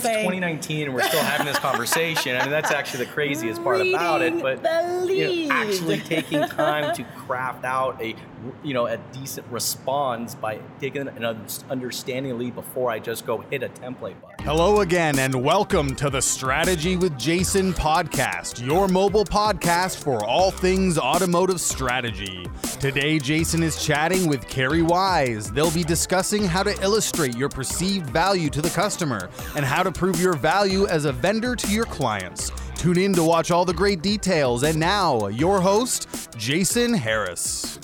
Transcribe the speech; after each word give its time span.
saying 0.00 0.26
2019 0.26 0.84
and 0.84 0.94
we're 0.94 1.02
still 1.02 1.24
having 1.24 1.44
this 1.44 1.58
conversation. 1.58 2.36
I 2.36 2.42
mean, 2.42 2.52
that's 2.52 2.70
actually 2.70 3.04
the 3.04 3.10
craziest 3.10 3.60
part 3.64 3.80
about 3.80 4.22
it. 4.22 4.40
But 4.40 4.62
you 5.10 5.48
know, 5.48 5.52
actually 5.52 5.98
taking 5.98 6.40
time 6.42 6.94
to 6.94 7.02
craft 7.02 7.64
out 7.64 8.00
a 8.00 8.14
you 8.62 8.74
know 8.74 8.86
a 8.86 8.98
decent 9.12 9.48
response 9.50 10.36
by 10.36 10.60
taking 10.78 11.08
an 11.08 11.24
understanding 11.68 12.38
lead 12.38 12.54
before 12.54 12.92
I 12.92 13.00
just 13.00 13.26
go 13.26 13.38
hit 13.38 13.64
a 13.64 13.68
template 13.70 14.20
button. 14.22 14.37
Hello 14.48 14.80
again, 14.80 15.18
and 15.18 15.34
welcome 15.44 15.94
to 15.96 16.08
the 16.08 16.22
Strategy 16.22 16.96
with 16.96 17.18
Jason 17.18 17.74
podcast, 17.74 18.64
your 18.66 18.88
mobile 18.88 19.26
podcast 19.26 20.02
for 20.02 20.24
all 20.24 20.50
things 20.50 20.96
automotive 20.96 21.60
strategy. 21.60 22.46
Today, 22.80 23.18
Jason 23.18 23.62
is 23.62 23.84
chatting 23.84 24.26
with 24.26 24.46
Kerri 24.46 24.82
Wise. 24.82 25.52
They'll 25.52 25.70
be 25.70 25.84
discussing 25.84 26.44
how 26.44 26.62
to 26.62 26.72
illustrate 26.82 27.36
your 27.36 27.50
perceived 27.50 28.06
value 28.06 28.48
to 28.48 28.62
the 28.62 28.70
customer 28.70 29.28
and 29.54 29.66
how 29.66 29.82
to 29.82 29.92
prove 29.92 30.18
your 30.18 30.32
value 30.32 30.86
as 30.86 31.04
a 31.04 31.12
vendor 31.12 31.54
to 31.54 31.70
your 31.70 31.84
clients. 31.84 32.50
Tune 32.74 32.96
in 32.96 33.12
to 33.12 33.22
watch 33.22 33.50
all 33.50 33.66
the 33.66 33.74
great 33.74 34.00
details. 34.00 34.62
And 34.62 34.80
now, 34.80 35.26
your 35.26 35.60
host, 35.60 36.08
Jason 36.38 36.94
Harris. 36.94 37.78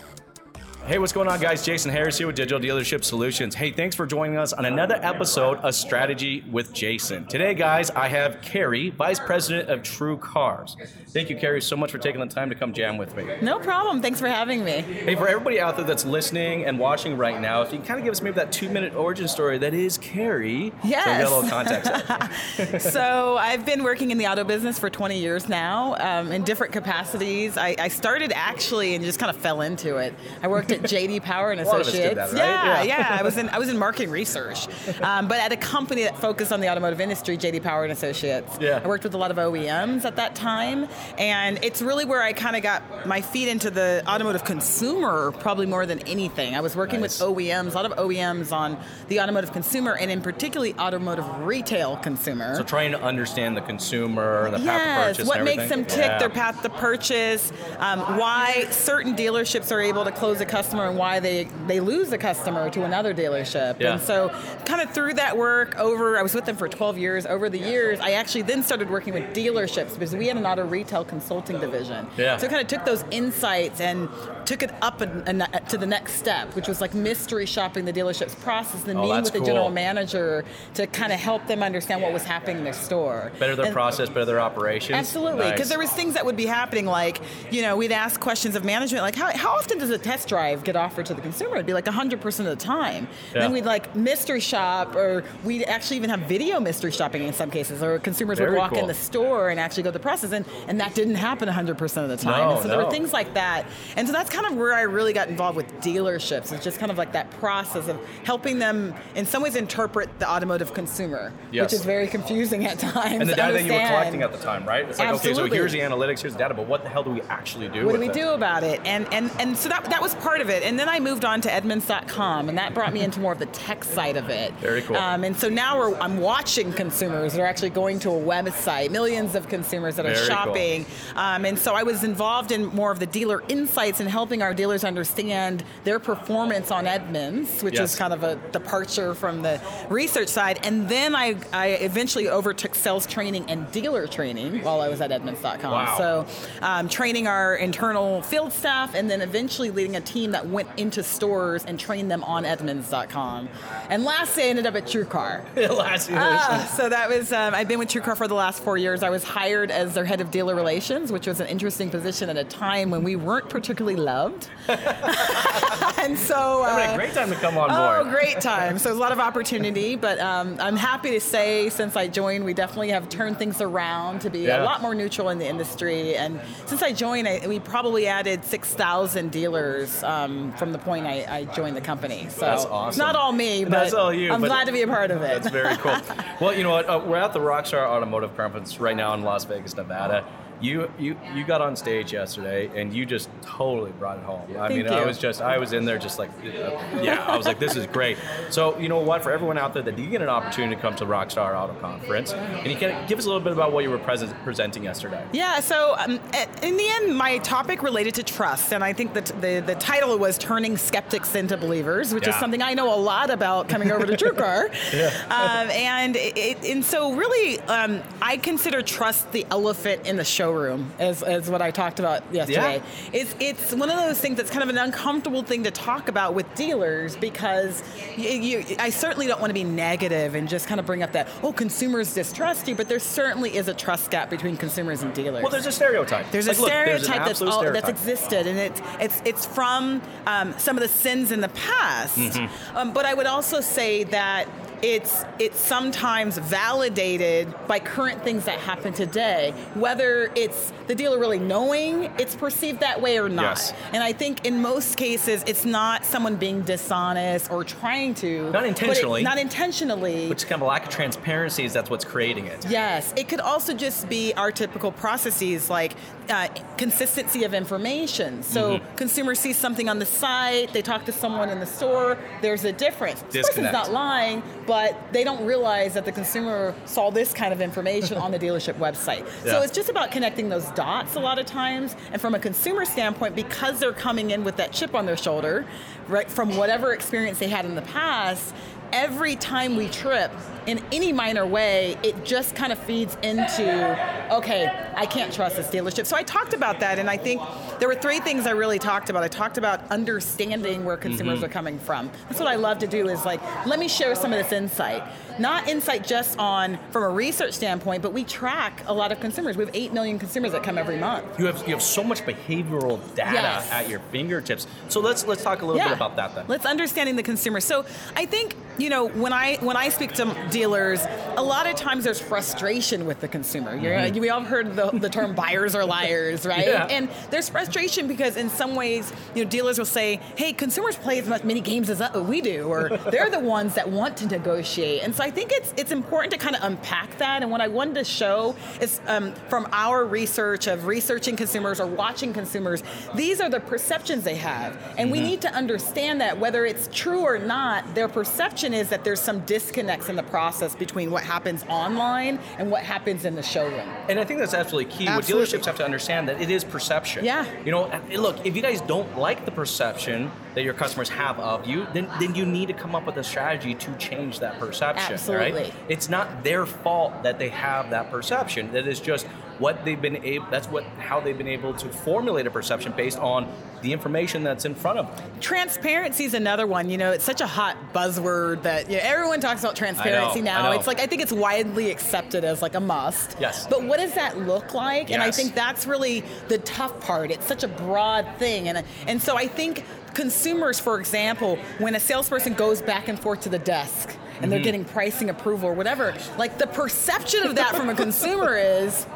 Hey, 0.86 0.98
what's 0.98 1.14
going 1.14 1.28
on, 1.28 1.40
guys? 1.40 1.64
Jason 1.64 1.90
Harris 1.90 2.18
here 2.18 2.26
with 2.26 2.36
Digital 2.36 2.60
Dealership 2.60 3.04
Solutions. 3.04 3.54
Hey, 3.54 3.70
thanks 3.70 3.96
for 3.96 4.04
joining 4.04 4.36
us 4.36 4.52
on 4.52 4.66
another 4.66 4.96
episode 5.00 5.56
of 5.60 5.74
Strategy 5.74 6.44
with 6.52 6.74
Jason. 6.74 7.24
Today, 7.24 7.54
guys, 7.54 7.90
I 7.92 8.06
have 8.08 8.42
Kerri, 8.42 8.92
Vice 8.92 9.18
President 9.18 9.70
of 9.70 9.80
TrueCars. 9.80 10.76
Thank 11.08 11.30
you, 11.30 11.36
Kerri, 11.36 11.62
so 11.62 11.74
much 11.74 11.90
for 11.90 11.96
taking 11.96 12.20
the 12.20 12.26
time 12.26 12.50
to 12.50 12.54
come 12.54 12.74
jam 12.74 12.98
with 12.98 13.16
me. 13.16 13.24
no 13.40 13.58
problem. 13.60 14.02
Thanks 14.02 14.20
for 14.20 14.28
having 14.28 14.62
me. 14.62 14.82
Hey, 14.82 15.14
for 15.14 15.26
everybody 15.26 15.58
out 15.58 15.76
there 15.78 15.86
that's 15.86 16.04
listening 16.04 16.66
and 16.66 16.78
watching 16.78 17.16
right 17.16 17.40
now, 17.40 17.62
if 17.62 17.72
you 17.72 17.78
can 17.78 17.86
kind 17.86 17.98
of 17.98 18.04
give 18.04 18.12
us 18.12 18.20
maybe 18.20 18.34
that 18.36 18.52
two 18.52 18.68
minute 18.68 18.94
origin 18.94 19.26
story 19.26 19.56
that 19.56 19.72
is 19.72 19.96
Kerri. 19.96 20.70
So 20.70 20.76
we 20.84 20.90
got 20.90 21.06
Yes. 21.06 21.30
a 21.30 21.34
little 21.34 21.48
context. 21.48 22.82
so 22.92 23.38
I've 23.38 23.64
been 23.64 23.84
working 23.84 24.10
in 24.10 24.18
the 24.18 24.26
auto 24.26 24.44
business 24.44 24.78
for 24.78 24.90
20 24.90 25.18
years 25.18 25.48
now 25.48 25.94
um, 25.98 26.30
in 26.30 26.44
different 26.44 26.74
capacities. 26.74 27.56
I, 27.56 27.74
I 27.78 27.88
started 27.88 28.32
actually 28.34 28.94
and 28.94 29.02
just 29.02 29.18
kind 29.18 29.34
of 29.34 29.40
fell 29.40 29.62
into 29.62 29.96
it. 29.96 30.12
I 30.42 30.48
worked 30.48 30.73
at 30.84 30.90
JD 30.90 31.22
Power 31.22 31.50
and 31.52 31.64
lot 31.64 31.80
of 31.80 31.86
us 31.86 31.92
did 31.92 32.18
Associates. 32.18 32.32
that, 32.32 32.38
right? 32.40 32.86
Yeah, 32.86 32.98
Yeah. 32.98 33.10
yeah. 33.10 33.16
I 33.20 33.22
was 33.22 33.36
in 33.38 33.48
I 33.48 33.58
was 33.58 33.68
in 33.68 33.78
marketing 33.78 34.10
research, 34.10 34.66
um, 35.02 35.28
but 35.28 35.38
at 35.38 35.52
a 35.52 35.56
company 35.56 36.02
that 36.04 36.18
focused 36.18 36.52
on 36.52 36.60
the 36.60 36.68
automotive 36.70 37.00
industry, 37.00 37.36
JD 37.38 37.62
Power 37.62 37.84
and 37.84 37.92
Associates. 37.92 38.56
Yeah. 38.60 38.80
I 38.84 38.88
worked 38.88 39.04
with 39.04 39.14
a 39.14 39.18
lot 39.18 39.30
of 39.30 39.36
OEMs 39.36 40.04
at 40.04 40.16
that 40.16 40.34
time, 40.34 40.88
and 41.18 41.58
it's 41.64 41.80
really 41.82 42.04
where 42.04 42.22
I 42.22 42.32
kind 42.32 42.56
of 42.56 42.62
got 42.62 43.06
my 43.06 43.20
feet 43.20 43.48
into 43.48 43.70
the 43.70 44.02
automotive 44.08 44.44
consumer, 44.44 45.32
probably 45.32 45.66
more 45.66 45.86
than 45.86 46.00
anything. 46.00 46.54
I 46.54 46.60
was 46.60 46.74
working 46.76 47.00
Nice. 47.00 47.20
with 47.20 47.28
OEMs, 47.36 47.72
a 47.72 47.74
lot 47.74 47.86
of 47.86 47.92
OEMs 47.98 48.52
on 48.52 48.78
the 49.08 49.20
automotive 49.20 49.52
consumer, 49.52 49.96
and 49.96 50.10
in 50.10 50.20
particularly 50.20 50.74
automotive 50.78 51.24
retail 51.40 51.96
consumer. 51.98 52.54
so 52.56 52.62
trying 52.62 52.90
to 52.92 53.00
understand 53.02 53.56
the 53.56 53.60
consumer, 53.60 54.50
the 54.50 54.58
path 54.58 54.60
to 54.60 54.64
Yes, 54.64 55.06
purchase. 55.16 55.28
what 55.28 55.42
makes 55.42 55.68
them 55.68 55.84
tick, 55.84 55.98
Yeah. 56.06 56.18
their 56.18 56.28
path 56.30 56.62
to 56.62 56.68
purchase, 56.70 57.52
um, 57.78 58.00
why 58.18 58.66
certain 58.70 59.14
dealerships 59.14 59.70
are 59.72 59.80
able 59.80 60.04
to 60.04 60.10
close 60.12 60.40
a 60.40 60.44
customer 60.46 60.63
and 60.72 60.96
why 60.98 61.20
they, 61.20 61.44
they 61.66 61.80
lose 61.80 62.12
a 62.12 62.18
customer 62.18 62.70
to 62.70 62.84
another 62.84 63.12
dealership. 63.14 63.80
Yeah. 63.80 63.92
And 63.94 64.00
so, 64.00 64.30
kind 64.64 64.80
of 64.80 64.90
through 64.92 65.14
that 65.14 65.36
work 65.36 65.76
over, 65.78 66.18
I 66.18 66.22
was 66.22 66.34
with 66.34 66.44
them 66.46 66.56
for 66.56 66.68
12 66.68 66.98
years. 66.98 67.26
Over 67.26 67.48
the 67.50 67.58
years, 67.58 68.00
I 68.00 68.12
actually 68.12 68.42
then 68.42 68.62
started 68.62 68.90
working 68.90 69.12
with 69.14 69.24
dealerships 69.34 69.94
because 69.94 70.14
we 70.14 70.26
had 70.28 70.36
an 70.36 70.46
auto 70.46 70.64
retail 70.66 71.04
consulting 71.04 71.60
division. 71.60 72.06
Yeah. 72.16 72.36
So, 72.36 72.48
kind 72.48 72.60
of 72.60 72.66
took 72.68 72.84
those 72.84 73.04
insights 73.10 73.80
and 73.80 74.08
took 74.46 74.62
it 74.62 74.70
up 74.82 75.00
and, 75.00 75.26
and 75.28 75.48
to 75.68 75.78
the 75.78 75.86
next 75.86 76.14
step, 76.14 76.54
which 76.54 76.68
was 76.68 76.80
like 76.80 76.94
mystery 76.94 77.46
shopping 77.46 77.84
the 77.84 77.92
dealership's 77.92 78.34
process 78.36 78.86
and 78.86 78.98
Oh, 78.98 79.02
meeting 79.02 79.22
with 79.24 79.32
the 79.32 79.38
cool. 79.38 79.46
general 79.46 79.70
manager 79.70 80.44
to 80.74 80.86
kind 80.86 81.12
of 81.12 81.18
help 81.18 81.46
them 81.46 81.62
understand 81.62 82.02
what 82.02 82.12
was 82.12 82.22
happening 82.24 82.58
in 82.58 82.64
their 82.64 82.72
store. 82.72 83.32
Better 83.38 83.56
their 83.56 83.66
And- 83.66 83.74
process, 83.74 84.08
better 84.08 84.24
their 84.26 84.40
operations. 84.40 84.96
Absolutely, 84.96 85.44
because 85.50 85.60
Nice. 85.60 85.68
there 85.70 85.78
was 85.78 85.90
things 85.90 86.14
that 86.14 86.24
would 86.24 86.36
be 86.36 86.46
happening, 86.46 86.86
like 86.86 87.20
you 87.50 87.62
know, 87.62 87.76
we'd 87.76 87.90
ask 87.92 88.20
questions 88.20 88.54
of 88.54 88.64
management, 88.64 89.02
like 89.02 89.14
how, 89.16 89.34
how 89.36 89.50
often 89.56 89.78
does 89.78 89.90
a 89.90 89.98
test 89.98 90.28
drive 90.28 90.53
get 90.62 90.76
offered 90.76 91.06
to 91.06 91.14
the 91.14 91.22
consumer? 91.22 91.54
It'd 91.56 91.66
be 91.66 91.72
like 91.72 91.86
100 91.86 92.20
percent 92.20 92.48
of 92.48 92.56
the 92.58 92.64
time. 92.64 93.08
Yeah. 93.32 93.40
Then 93.40 93.52
we'd 93.52 93.64
like 93.64 93.96
mystery 93.96 94.40
shop, 94.40 94.94
or 94.94 95.24
we'd 95.42 95.64
actually 95.64 95.96
even 95.96 96.10
have 96.10 96.20
video 96.20 96.60
mystery 96.60 96.92
shopping 96.92 97.24
in 97.24 97.32
some 97.32 97.50
cases, 97.50 97.82
or 97.82 97.98
consumers 97.98 98.38
Very 98.38 98.50
would 98.50 98.58
walk 98.58 98.70
cool. 98.70 98.80
in 98.80 98.86
the 98.86 98.94
store 98.94 99.48
and 99.48 99.58
actually 99.58 99.82
go 99.82 99.90
through 99.90 99.94
the 99.94 100.02
process, 100.02 100.32
and, 100.32 100.44
and 100.68 100.78
that 100.80 100.94
didn't 100.94 101.14
happen 101.16 101.46
100 101.46 101.78
percent 101.78 102.10
of 102.10 102.16
the 102.16 102.22
time. 102.22 102.46
No, 102.48 102.52
and 102.54 102.62
so 102.62 102.68
there 102.68 102.78
were 102.78 102.90
things 102.90 103.12
like 103.12 103.34
that, 103.34 103.66
and 103.96 104.06
so 104.06 104.12
that's 104.12 104.30
kind 104.30 104.46
of 104.46 104.56
where 104.56 104.74
I 104.74 104.82
really 104.82 105.12
got 105.12 105.28
involved 105.28 105.56
with 105.56 105.72
dealerships. 105.80 106.52
It's 106.52 106.62
just 106.62 106.78
kind 106.78 106.92
of 106.92 106.98
like 106.98 107.12
that 107.12 107.30
process 107.32 107.88
of 107.88 107.98
helping 108.24 108.58
them, 108.58 108.94
in 109.14 109.24
some 109.24 109.42
ways, 109.42 109.56
interpret 109.56 110.18
the 110.18 110.28
automotive 110.30 110.74
consumer, 110.74 111.32
Yes. 111.50 111.64
which 111.64 111.72
is 111.80 111.84
very 111.84 112.06
confusing 112.06 112.66
at 112.66 112.78
times. 112.78 113.20
and 113.20 113.30
the 113.30 113.34
data 113.34 113.54
that 113.54 113.64
you 113.64 113.72
were 113.72 113.78
collecting 113.78 114.22
at 114.22 114.32
the 114.32 114.38
time, 114.38 114.66
right? 114.66 114.88
It's 114.88 114.98
like, 114.98 115.14
okay, 115.14 115.32
so 115.34 115.46
here's 115.46 115.72
the 115.72 115.80
analytics, 115.80 116.20
here's 116.20 116.32
the 116.34 116.38
data, 116.38 116.54
but 116.54 116.66
what 116.66 116.82
the 116.82 116.88
hell 116.88 117.02
do 117.04 117.10
we 117.10 117.22
actually 117.22 117.68
do 117.68 117.86
what 117.86 117.94
do 117.94 118.00
we 118.00 118.08
it? 118.08 118.12
do 118.12 118.30
about 118.30 118.62
it? 118.64 118.80
And 118.84 119.06
and 119.12 119.30
and 119.38 119.56
so 119.56 119.68
that 119.68 119.84
that 119.86 120.02
was 120.02 120.14
part 120.16 120.40
of 120.40 120.43
it. 120.50 120.62
And 120.62 120.78
then 120.78 120.88
I 120.88 121.00
moved 121.00 121.24
on 121.24 121.40
to 121.42 121.48
Edmunds.com, 121.52 122.48
and 122.48 122.58
that 122.58 122.74
brought 122.74 122.92
me 122.92 123.00
into 123.02 123.20
more 123.20 123.32
of 123.32 123.38
the 123.38 123.46
tech 123.46 123.84
side 123.84 124.16
of 124.16 124.28
it. 124.30 124.52
Very 124.54 124.82
cool. 124.82 124.96
Um, 124.96 125.24
and 125.24 125.36
so 125.36 125.48
now 125.48 125.78
we're, 125.78 125.94
I'm 125.98 126.18
watching 126.20 126.72
consumers 126.72 127.32
that 127.32 127.40
are 127.40 127.46
actually 127.46 127.70
going 127.70 127.98
to 128.00 128.10
a 128.10 128.20
website, 128.20 128.90
millions 128.90 129.34
of 129.34 129.48
consumers 129.48 129.96
that 129.96 130.06
are 130.06 130.10
Very 130.14 130.26
cool. 130.26 130.36
shopping. 130.36 130.86
Um, 131.16 131.44
and 131.44 131.58
so 131.58 131.74
I 131.74 131.82
was 131.82 132.04
involved 132.04 132.52
in 132.52 132.66
more 132.66 132.90
of 132.90 133.00
the 133.00 133.06
dealer 133.06 133.42
insights 133.48 134.00
and 134.00 134.08
helping 134.08 134.42
our 134.42 134.54
dealers 134.54 134.84
understand 134.84 135.64
their 135.84 135.98
performance 135.98 136.70
on 136.70 136.86
Edmunds, 136.86 137.62
which 137.62 137.74
Yes. 137.74 137.92
is 137.92 137.98
kind 137.98 138.12
of 138.12 138.22
a 138.22 138.36
departure 138.52 139.14
from 139.14 139.42
the 139.42 139.60
research 139.88 140.28
side. 140.28 140.60
And 140.64 140.88
then 140.88 141.14
I, 141.14 141.36
I 141.52 141.68
eventually 141.68 142.28
overtook 142.28 142.74
sales 142.74 143.06
training 143.06 143.44
and 143.48 143.70
dealer 143.72 144.06
training 144.06 144.62
while 144.62 144.80
I 144.80 144.88
was 144.88 145.00
at 145.00 145.10
Edmunds.com. 145.10 145.70
Wow. 145.72 145.94
So 145.98 146.26
um, 146.62 146.88
training 146.88 147.26
our 147.26 147.56
internal 147.56 148.22
field 148.22 148.52
staff 148.52 148.94
and 148.94 149.10
then 149.10 149.20
eventually 149.22 149.70
leading 149.70 149.96
a 149.96 150.00
team 150.00 150.32
that 150.34 150.48
went 150.48 150.68
into 150.76 151.02
stores 151.02 151.64
and 151.64 151.78
trained 151.78 152.10
them 152.10 152.24
on 152.24 152.44
Edmunds.com. 152.44 153.48
And 153.88 154.04
lastly, 154.04 154.42
I 154.42 154.46
ended 154.48 154.66
up 154.66 154.74
at 154.74 154.84
TrueCar. 154.84 155.44
Last 155.76 156.10
year. 156.10 156.18
Ah, 156.20 156.70
so 156.76 156.88
that 156.88 157.08
was, 157.08 157.32
um, 157.32 157.54
I've 157.54 157.68
been 157.68 157.78
with 157.78 157.88
TrueCar 157.88 158.16
for 158.16 158.26
the 158.26 158.34
last 158.34 158.62
four 158.62 158.76
years. 158.76 159.02
I 159.04 159.10
was 159.10 159.22
hired 159.22 159.70
as 159.70 159.94
their 159.94 160.04
head 160.04 160.20
of 160.20 160.30
dealer 160.32 160.56
relations, 160.56 161.12
which 161.12 161.26
was 161.28 161.38
an 161.40 161.46
interesting 161.46 161.88
position 161.88 162.28
at 162.28 162.36
a 162.36 162.42
time 162.44 162.90
when 162.90 163.04
we 163.04 163.14
weren't 163.16 163.48
particularly 163.48 163.96
loved. 163.96 164.50
and 164.68 166.18
so. 166.18 166.64
Uh, 166.64 166.88
a 166.92 166.96
great 166.96 167.14
time 167.14 167.30
to 167.30 167.36
come 167.36 167.56
on 167.56 167.68
board. 167.68 167.80
Oh, 167.80 168.02
board. 168.04 168.14
great 168.14 168.40
time. 168.40 168.78
So 168.78 168.88
there's 168.88 168.98
a 168.98 169.00
lot 169.00 169.12
of 169.12 169.20
opportunity, 169.20 169.94
but 169.96 170.18
um, 170.18 170.56
I'm 170.60 170.76
happy 170.76 171.12
to 171.12 171.20
say 171.20 171.68
since 171.70 171.96
I 171.96 172.08
joined, 172.08 172.44
we 172.44 172.54
definitely 172.54 172.90
have 172.90 173.08
turned 173.08 173.38
things 173.38 173.60
around 173.60 174.20
to 174.22 174.30
be 174.30 174.40
Yeah. 174.40 174.62
a 174.62 174.64
lot 174.64 174.82
more 174.82 174.94
neutral 174.94 175.28
in 175.30 175.38
the 175.38 175.46
industry. 175.46 176.16
And 176.16 176.40
since 176.66 176.82
I 176.82 176.92
joined, 176.92 177.28
I, 177.28 177.46
we 177.46 177.60
probably 177.60 178.06
added 178.08 178.44
6,000 178.44 179.30
dealers 179.30 180.02
um, 180.02 180.23
from 180.56 180.72
the 180.72 180.78
point 180.78 181.06
I, 181.06 181.24
I 181.28 181.44
joined 181.44 181.76
the 181.76 181.80
company. 181.80 182.26
So 182.30 182.40
That's 182.40 182.66
it's 182.88 182.96
not 182.98 183.16
all 183.16 183.32
me, 183.32 183.64
but 183.64 183.70
That's 183.70 183.94
all 183.94 184.12
you, 184.12 184.32
I'm 184.32 184.40
glad 184.40 184.66
to 184.66 184.72
be 184.72 184.82
a 184.82 184.86
part 184.86 185.10
of 185.10 185.22
it. 185.22 185.42
That's 185.42 185.50
very 185.50 185.76
cool. 185.76 185.96
well, 186.40 186.56
you 186.56 186.62
know 186.62 186.70
what? 186.70 186.88
Uh, 186.88 187.02
we're 187.04 187.16
at 187.16 187.32
the 187.32 187.40
Rockstar 187.40 187.86
Automotive 187.86 188.36
Conference 188.36 188.80
right 188.80 188.96
now 188.96 189.14
in 189.14 189.22
Las 189.22 189.44
Vegas, 189.44 189.76
Nevada. 189.76 190.24
You 190.60 190.90
you 190.98 191.16
you 191.34 191.44
got 191.44 191.60
on 191.60 191.76
stage 191.76 192.12
yesterday 192.12 192.70
and 192.74 192.92
you 192.92 193.06
just 193.06 193.28
totally 193.42 193.92
brought 193.92 194.18
it 194.18 194.24
home. 194.24 194.42
I 194.58 194.68
Thank 194.68 194.84
mean, 194.84 194.92
I 194.92 195.04
was 195.04 195.18
just 195.18 195.40
I 195.40 195.58
was 195.58 195.72
in 195.72 195.84
there 195.84 195.98
just 195.98 196.18
like 196.18 196.30
yeah, 196.42 197.24
I 197.26 197.36
was 197.36 197.46
like 197.46 197.58
this 197.58 197.76
is 197.76 197.86
great. 197.86 198.18
So, 198.50 198.78
you 198.78 198.88
know 198.88 199.00
what, 199.00 199.22
for 199.22 199.30
everyone 199.30 199.58
out 199.58 199.74
there 199.74 199.82
that 199.82 199.96
did 199.96 200.10
get 200.10 200.22
an 200.22 200.28
opportunity 200.28 200.76
to 200.76 200.80
come 200.80 200.94
to 200.96 201.06
Rockstar 201.06 201.54
Auto 201.56 201.74
Conference, 201.80 202.32
and 202.32 202.70
you 202.70 202.76
can 202.76 203.06
give 203.08 203.18
us 203.18 203.24
a 203.24 203.28
little 203.28 203.42
bit 203.42 203.52
about 203.52 203.72
what 203.72 203.84
you 203.84 203.90
were 203.90 203.98
present, 203.98 204.32
presenting 204.44 204.84
yesterday. 204.84 205.24
Yeah, 205.32 205.60
so 205.60 205.96
um, 205.98 206.20
in 206.62 206.76
the 206.76 206.88
end, 206.88 207.16
my 207.16 207.38
topic 207.38 207.82
related 207.82 208.14
to 208.14 208.22
trust, 208.22 208.72
and 208.72 208.84
I 208.84 208.92
think 208.92 209.14
that 209.14 209.26
the, 209.40 209.62
the 209.64 209.74
title 209.76 210.16
was 210.18 210.38
Turning 210.38 210.76
Skeptics 210.76 211.34
into 211.34 211.56
Believers, 211.56 212.14
which 212.14 212.26
is 212.26 212.34
something 212.36 212.62
I 212.62 212.74
know 212.74 212.94
a 212.94 212.98
lot 212.98 213.30
about 213.30 213.68
coming 213.68 213.90
over 213.90 214.06
to 214.06 214.12
TrueCar. 214.12 214.66
um, 215.30 215.70
and, 215.70 216.16
it, 216.16 216.64
and 216.64 216.84
so, 216.84 217.14
really, 217.14 217.60
um, 217.60 218.02
I 218.22 218.36
consider 218.36 218.82
trust 218.82 219.32
the 219.32 219.46
elephant 219.50 220.06
in 220.06 220.16
the 220.16 220.24
showroom, 220.54 220.92
as, 220.98 221.22
as 221.22 221.50
what 221.50 221.62
I 221.62 221.70
talked 221.70 221.98
about 221.98 222.22
yesterday. 222.32 222.82
It's, 223.12 223.34
it's 223.40 223.74
one 223.74 223.90
of 223.90 223.96
those 223.96 224.20
things 224.20 224.36
that's 224.36 224.50
kind 224.50 224.62
of 224.62 224.68
an 224.68 224.78
uncomfortable 224.78 225.42
thing 225.42 225.64
to 225.64 225.70
talk 225.70 226.08
about 226.08 226.34
with 226.34 226.52
dealers 226.54 227.16
because 227.16 227.82
you, 228.16 228.30
you, 228.30 228.76
I 228.78 228.90
certainly 228.90 229.26
don't 229.26 229.40
want 229.40 229.50
to 229.50 229.54
be 229.54 229.64
negative 229.64 230.34
and 230.34 230.48
just 230.48 230.66
kind 230.66 230.80
of 230.80 230.86
bring 230.86 231.02
up 231.02 231.12
that, 231.12 231.28
oh, 231.42 231.52
consumers 231.52 232.14
distrust 232.14 232.68
you, 232.68 232.74
but 232.74 232.88
there 232.88 232.98
certainly 232.98 233.56
is 233.56 233.68
a 233.68 233.74
trust 233.74 234.10
gap 234.10 234.30
between 234.30 234.56
consumers 234.56 235.02
and 235.02 235.12
dealers. 235.14 235.42
Well, 235.42 235.52
there's 235.52 235.66
a 235.66 235.72
stereotype. 235.72 236.30
There's 236.30 236.48
Like, 236.48 236.58
a 236.58 236.60
look, 236.60 236.70
there's 236.70 237.02
stereotype 237.02 237.26
that's 237.26 237.42
all, 237.42 237.62
that's 237.72 237.88
existed, 237.88 238.46
and 238.46 238.58
it's 238.58 238.80
it's 239.00 239.22
it's 239.24 239.46
from 239.46 240.00
um, 240.26 240.54
some 240.58 240.76
of 240.76 240.82
the 240.82 240.88
sins 240.88 241.32
in 241.32 241.40
the 241.40 241.48
past. 241.48 242.18
Mm-hmm. 242.18 242.76
Um, 242.76 242.92
but 242.92 243.04
I 243.04 243.14
would 243.14 243.26
also 243.26 243.60
say 243.60 244.04
that 244.04 244.48
it's 244.84 245.24
it's 245.38 245.58
sometimes 245.58 246.36
validated 246.36 247.52
by 247.66 247.78
current 247.78 248.22
things 248.22 248.44
that 248.44 248.58
happen 248.58 248.92
today, 248.92 249.52
whether 249.72 250.30
it's 250.36 250.74
the 250.88 250.94
dealer 250.94 251.18
really 251.18 251.38
knowing 251.38 252.12
it's 252.18 252.36
perceived 252.36 252.80
that 252.80 253.00
way 253.00 253.18
or 253.18 253.30
not. 253.30 253.44
Yes. 253.44 253.72
And 253.94 254.02
I 254.02 254.12
think 254.12 254.44
in 254.44 254.60
most 254.60 254.98
cases, 254.98 255.42
it's 255.46 255.64
not 255.64 256.04
someone 256.04 256.36
being 256.36 256.60
dishonest 256.60 257.50
or 257.50 257.64
trying 257.64 258.12
to. 258.16 258.44
Not 258.44 258.52
but 258.52 258.64
it- 258.64 258.68
intentionally. 258.68 259.22
not 259.22 259.38
intentionally. 259.38 260.28
Which 260.28 260.42
is 260.42 260.44
kind 260.44 260.60
of 260.60 260.66
a 260.66 260.68
lack 260.68 260.84
of 260.84 260.90
transparency 260.90 261.64
is 261.64 261.72
that's 261.72 261.88
what's 261.88 262.04
creating 262.04 262.44
it. 262.44 262.66
Yes, 262.68 263.14
it 263.16 263.26
could 263.26 263.40
also 263.40 263.72
just 263.72 264.06
be 264.10 264.34
our 264.34 264.52
typical 264.52 264.92
processes 264.92 265.70
like 265.70 265.94
uh, 266.30 266.48
consistency 266.78 267.44
of 267.44 267.54
information. 267.54 268.42
So 268.42 268.64
Mm-hmm. 268.78 268.96
consumers 268.96 269.38
see 269.40 269.52
something 269.52 269.88
on 269.88 269.98
the 269.98 270.06
site, 270.06 270.72
they 270.72 270.82
talk 270.82 271.04
to 271.04 271.12
someone 271.12 271.48
in 271.50 271.60
the 271.60 271.66
store, 271.66 272.16
there's 272.40 272.64
a 272.64 272.72
difference. 272.72 273.22
This 273.30 273.48
person's 273.48 273.72
not 273.72 273.92
lying, 273.92 274.42
but 274.66 274.96
they 275.12 275.22
don't 275.24 275.44
realize 275.44 275.94
that 275.94 276.04
the 276.04 276.12
consumer 276.12 276.74
saw 276.86 277.10
this 277.10 277.32
kind 277.32 277.52
of 277.52 277.60
information 277.60 278.16
on 278.16 278.30
the 278.30 278.38
dealership 278.44 278.74
website. 278.74 279.28
So 279.42 279.60
it's 279.62 279.72
just 279.72 279.88
about 279.90 280.10
connecting 280.10 280.48
those 280.48 280.66
dots 280.70 281.14
a 281.16 281.20
lot 281.20 281.38
of 281.38 281.46
times. 281.46 281.94
And 282.12 282.20
from 282.20 282.34
a 282.34 282.38
consumer 282.38 282.84
standpoint, 282.84 283.34
because 283.36 283.78
they're 283.78 283.92
coming 283.92 284.30
in 284.30 284.44
with 284.44 284.56
that 284.56 284.72
chip 284.72 284.94
on 284.94 285.06
their 285.06 285.16
shoulder, 285.16 285.66
right, 286.08 286.30
from 286.30 286.56
whatever 286.56 286.92
experience 286.92 287.38
they 287.38 287.48
had 287.48 287.64
in 287.64 287.74
the 287.74 287.82
past, 287.82 288.54
every 288.92 289.36
time 289.36 289.76
we 289.76 289.88
trip 289.88 290.30
in 290.66 290.82
any 290.92 291.12
minor 291.12 291.46
way, 291.46 291.96
it 292.02 292.24
just 292.24 292.54
kind 292.54 292.72
of 292.72 292.78
feeds 292.78 293.16
into, 293.22 294.28
okay, 294.32 294.92
I 294.96 295.06
can't 295.06 295.32
trust 295.32 295.56
this 295.56 295.68
dealership. 295.68 296.06
So 296.06 296.16
I 296.16 296.22
talked 296.22 296.54
about 296.54 296.80
that, 296.80 296.98
and 296.98 297.10
I 297.10 297.16
think 297.16 297.42
there 297.78 297.88
were 297.88 297.94
three 297.94 298.20
things 298.20 298.46
I 298.46 298.52
really 298.52 298.78
talked 298.78 299.10
about. 299.10 299.22
I 299.22 299.28
talked 299.28 299.58
about 299.58 299.90
understanding 299.90 300.84
where 300.84 300.96
consumers 300.96 301.36
mm-hmm. 301.36 301.44
are 301.46 301.48
coming 301.48 301.78
from. 301.78 302.10
That's 302.28 302.40
what 302.40 302.48
I 302.48 302.56
love 302.56 302.78
to 302.78 302.86
do 302.86 303.08
is 303.08 303.24
like, 303.24 303.42
let 303.66 303.78
me 303.78 303.88
share 303.88 304.14
some 304.14 304.32
of 304.32 304.38
this 304.38 304.52
insight. 304.52 305.02
Not 305.38 305.68
insight 305.68 306.06
just 306.06 306.38
on 306.38 306.78
from 306.90 307.02
a 307.02 307.08
research 307.08 307.54
standpoint, 307.54 308.02
but 308.02 308.12
we 308.12 308.22
track 308.22 308.84
a 308.86 308.94
lot 308.94 309.10
of 309.10 309.18
consumers. 309.18 309.56
We 309.56 309.64
have 309.64 309.74
8 309.74 309.92
million 309.92 310.18
consumers 310.18 310.52
that 310.52 310.62
come 310.62 310.78
every 310.78 310.96
month. 310.96 311.38
You 311.40 311.46
have 311.46 311.66
you 311.66 311.74
have 311.74 311.82
so 311.82 312.04
much 312.04 312.22
behavioral 312.22 313.00
data 313.16 313.32
Yes. 313.32 313.70
at 313.72 313.88
your 313.88 313.98
fingertips. 314.12 314.68
So 314.88 315.00
let's 315.00 315.26
let's 315.26 315.42
talk 315.42 315.62
a 315.62 315.66
little 315.66 315.82
bit 315.82 315.92
about 315.92 316.14
that 316.16 316.36
then. 316.36 316.44
Let's 316.46 316.66
understanding 316.66 317.16
the 317.16 317.22
consumer. 317.24 317.58
So 317.60 317.84
I 318.14 318.26
think 318.26 318.54
you 318.78 318.90
know 318.90 319.08
when 319.08 319.32
I 319.32 319.56
when 319.56 319.76
I 319.76 319.88
speak 319.88 320.12
to 320.14 320.26
dealers, 320.54 321.04
a 321.36 321.42
lot 321.42 321.66
of 321.66 321.74
times 321.74 322.04
there's 322.04 322.20
frustration 322.20 323.06
with 323.06 323.20
the 323.20 323.26
consumer. 323.26 323.74
You're, 323.74 324.20
We 324.20 324.30
all 324.30 324.42
heard 324.42 324.76
the, 324.76 324.90
the 324.92 325.08
term 325.08 325.34
buyers 325.44 325.74
are 325.74 325.84
liars, 325.84 326.46
right? 326.46 326.64
Mm-hmm. 326.64 326.90
Yeah. 326.90 326.96
And 326.96 327.08
there's 327.30 327.48
frustration 327.48 328.06
because 328.06 328.36
in 328.36 328.48
some 328.48 328.76
ways, 328.76 329.12
you 329.34 329.42
know, 329.42 329.50
dealers 329.50 329.78
will 329.78 329.84
say, 329.84 330.20
"Hey, 330.36 330.52
consumers 330.52 330.96
play 330.96 331.18
as 331.18 331.26
much 331.26 331.42
many 331.42 331.60
games 331.60 331.90
as 331.90 332.00
uh, 332.00 332.24
we 332.26 332.40
do," 332.40 332.66
or 332.68 332.96
they're 333.10 333.30
the 333.30 333.40
ones 333.40 333.74
that 333.74 333.90
want 333.90 334.16
to 334.18 334.26
negotiate. 334.26 335.02
And 335.02 335.12
so 335.12 335.24
I 335.24 335.30
think 335.32 335.50
it's 335.52 335.74
it's 335.76 335.90
important 335.90 336.32
to 336.34 336.38
kind 336.38 336.54
of 336.54 336.62
unpack 336.62 337.18
that. 337.18 337.42
And 337.42 337.50
what 337.50 337.60
I 337.60 337.66
wanted 337.66 337.96
to 337.96 338.04
show 338.04 338.54
is 338.80 339.00
um, 339.08 339.34
from 339.48 339.66
our 339.72 340.04
research 340.04 340.68
of 340.68 340.86
researching 340.86 341.34
consumers 341.34 341.80
or 341.80 341.86
watching 341.88 342.32
consumers, 342.32 342.84
these 343.16 343.40
are 343.40 343.50
the 343.50 343.60
perceptions 343.60 344.22
they 344.22 344.36
have, 344.36 344.78
and 344.98 345.10
we 345.10 345.18
need 345.20 345.40
to 345.40 345.52
understand 345.52 346.20
that 346.20 346.38
whether 346.38 346.64
it's 346.64 346.88
true 346.92 347.22
or 347.22 347.40
not, 347.40 347.94
their 347.96 348.08
perception 348.08 348.72
is 348.72 348.88
that 348.90 349.02
there's 349.02 349.20
some 349.20 349.40
disconnects 349.40 350.08
in 350.08 350.14
the 350.14 350.22
process 350.44 350.74
between 350.74 351.10
what 351.10 351.22
happens 351.22 351.64
online 351.68 352.38
and 352.58 352.70
what 352.70 352.82
happens 352.82 353.24
in 353.24 353.34
the 353.34 353.42
showroom. 353.42 353.88
And 354.10 354.20
I 354.20 354.24
think 354.24 354.40
that's 354.40 354.52
absolutely 354.52 354.92
key. 354.92 355.06
Absolutely. 355.06 355.40
What 355.40 355.48
dealerships 355.48 355.64
have 355.64 355.76
to 355.76 355.84
understand 355.84 356.28
that 356.28 356.38
it 356.38 356.50
is 356.50 356.64
perception. 356.64 357.24
Yeah. 357.24 357.46
You 357.64 357.72
know, 357.72 357.90
look, 358.16 358.44
if 358.44 358.54
you 358.54 358.60
guys 358.60 358.82
don't 358.82 359.16
like 359.16 359.46
the 359.46 359.50
perception 359.50 360.30
that 360.54 360.62
your 360.62 360.74
customers 360.74 361.08
have 361.08 361.40
of 361.40 361.66
you, 361.66 361.86
then 361.94 362.08
then 362.20 362.34
you 362.34 362.44
need 362.44 362.66
to 362.66 362.74
come 362.74 362.94
up 362.94 363.06
with 363.06 363.16
a 363.16 363.24
strategy 363.24 363.74
to 363.74 363.90
change 363.96 364.40
that 364.40 364.58
perception. 364.58 365.14
Absolutely. 365.14 365.62
Right? 365.62 365.74
It's 365.88 366.10
not 366.10 366.44
their 366.44 366.66
fault 366.66 367.22
that 367.22 367.38
they 367.38 367.48
have 367.48 367.88
that 367.90 368.10
perception. 368.10 368.70
That 368.72 368.86
is 368.86 369.00
just 369.00 369.26
what 369.58 369.84
they've 369.84 370.00
been 370.00 370.16
able. 370.24 370.46
That's 370.50 370.66
what 370.68 370.84
how 370.98 371.20
they've 371.20 371.36
been 371.38 371.48
able 371.48 371.74
to 371.74 371.88
formulate 371.88 372.46
a 372.46 372.50
perception 372.50 372.92
based 372.96 373.18
on 373.18 373.46
the 373.82 373.92
information 373.92 374.42
that's 374.42 374.64
in 374.64 374.74
front 374.74 374.98
of 374.98 375.16
them. 375.16 375.30
Transparency 375.40 376.24
is 376.24 376.34
another 376.34 376.66
one. 376.66 376.88
You 376.90 376.98
know, 376.98 377.12
it's 377.12 377.24
such 377.24 377.40
a 377.40 377.46
hot 377.46 377.76
buzzword 377.92 378.62
that 378.62 378.90
you 378.90 378.96
know, 378.96 379.02
everyone 379.04 379.40
talks 379.40 379.60
about 379.62 379.76
transparency 379.76 380.40
I 380.40 380.42
now. 380.42 380.62
know. 380.62 380.72
It's 380.72 380.86
like 380.86 381.00
I 381.00 381.06
think 381.06 381.22
it's 381.22 381.32
widely 381.32 381.90
accepted 381.90 382.44
as 382.44 382.62
like 382.62 382.74
a 382.74 382.80
must. 382.80 383.36
Yes. 383.40 383.66
But 383.66 383.84
what 383.84 383.98
does 383.98 384.14
that 384.14 384.38
look 384.38 384.74
like? 384.74 385.10
And 385.10 385.22
I 385.22 385.30
think 385.30 385.54
that's 385.54 385.86
really 385.86 386.24
the 386.48 386.58
tough 386.58 387.00
part. 387.00 387.30
It's 387.30 387.46
such 387.46 387.62
a 387.62 387.68
broad 387.68 388.26
thing, 388.38 388.68
and 388.68 388.84
and 389.06 389.22
so 389.22 389.36
I 389.36 389.46
think 389.46 389.84
consumers, 390.14 390.78
for 390.80 390.98
example, 390.98 391.58
when 391.78 391.94
a 391.94 392.00
salesperson 392.00 392.54
goes 392.54 392.80
back 392.80 393.08
and 393.08 393.18
forth 393.18 393.42
to 393.42 393.48
the 393.48 393.58
desk 393.58 394.08
and 394.10 394.18
Mm-hmm. 394.34 394.50
they're 394.50 394.60
getting 394.60 394.84
pricing 394.84 395.30
approval 395.30 395.68
or 395.68 395.74
whatever, 395.74 396.12
like 396.38 396.58
the 396.58 396.66
perception 396.66 397.44
of 397.44 397.54
that 397.54 397.76
from 397.76 397.88
a 397.88 397.94
consumer 397.94 398.56
is. 398.56 399.06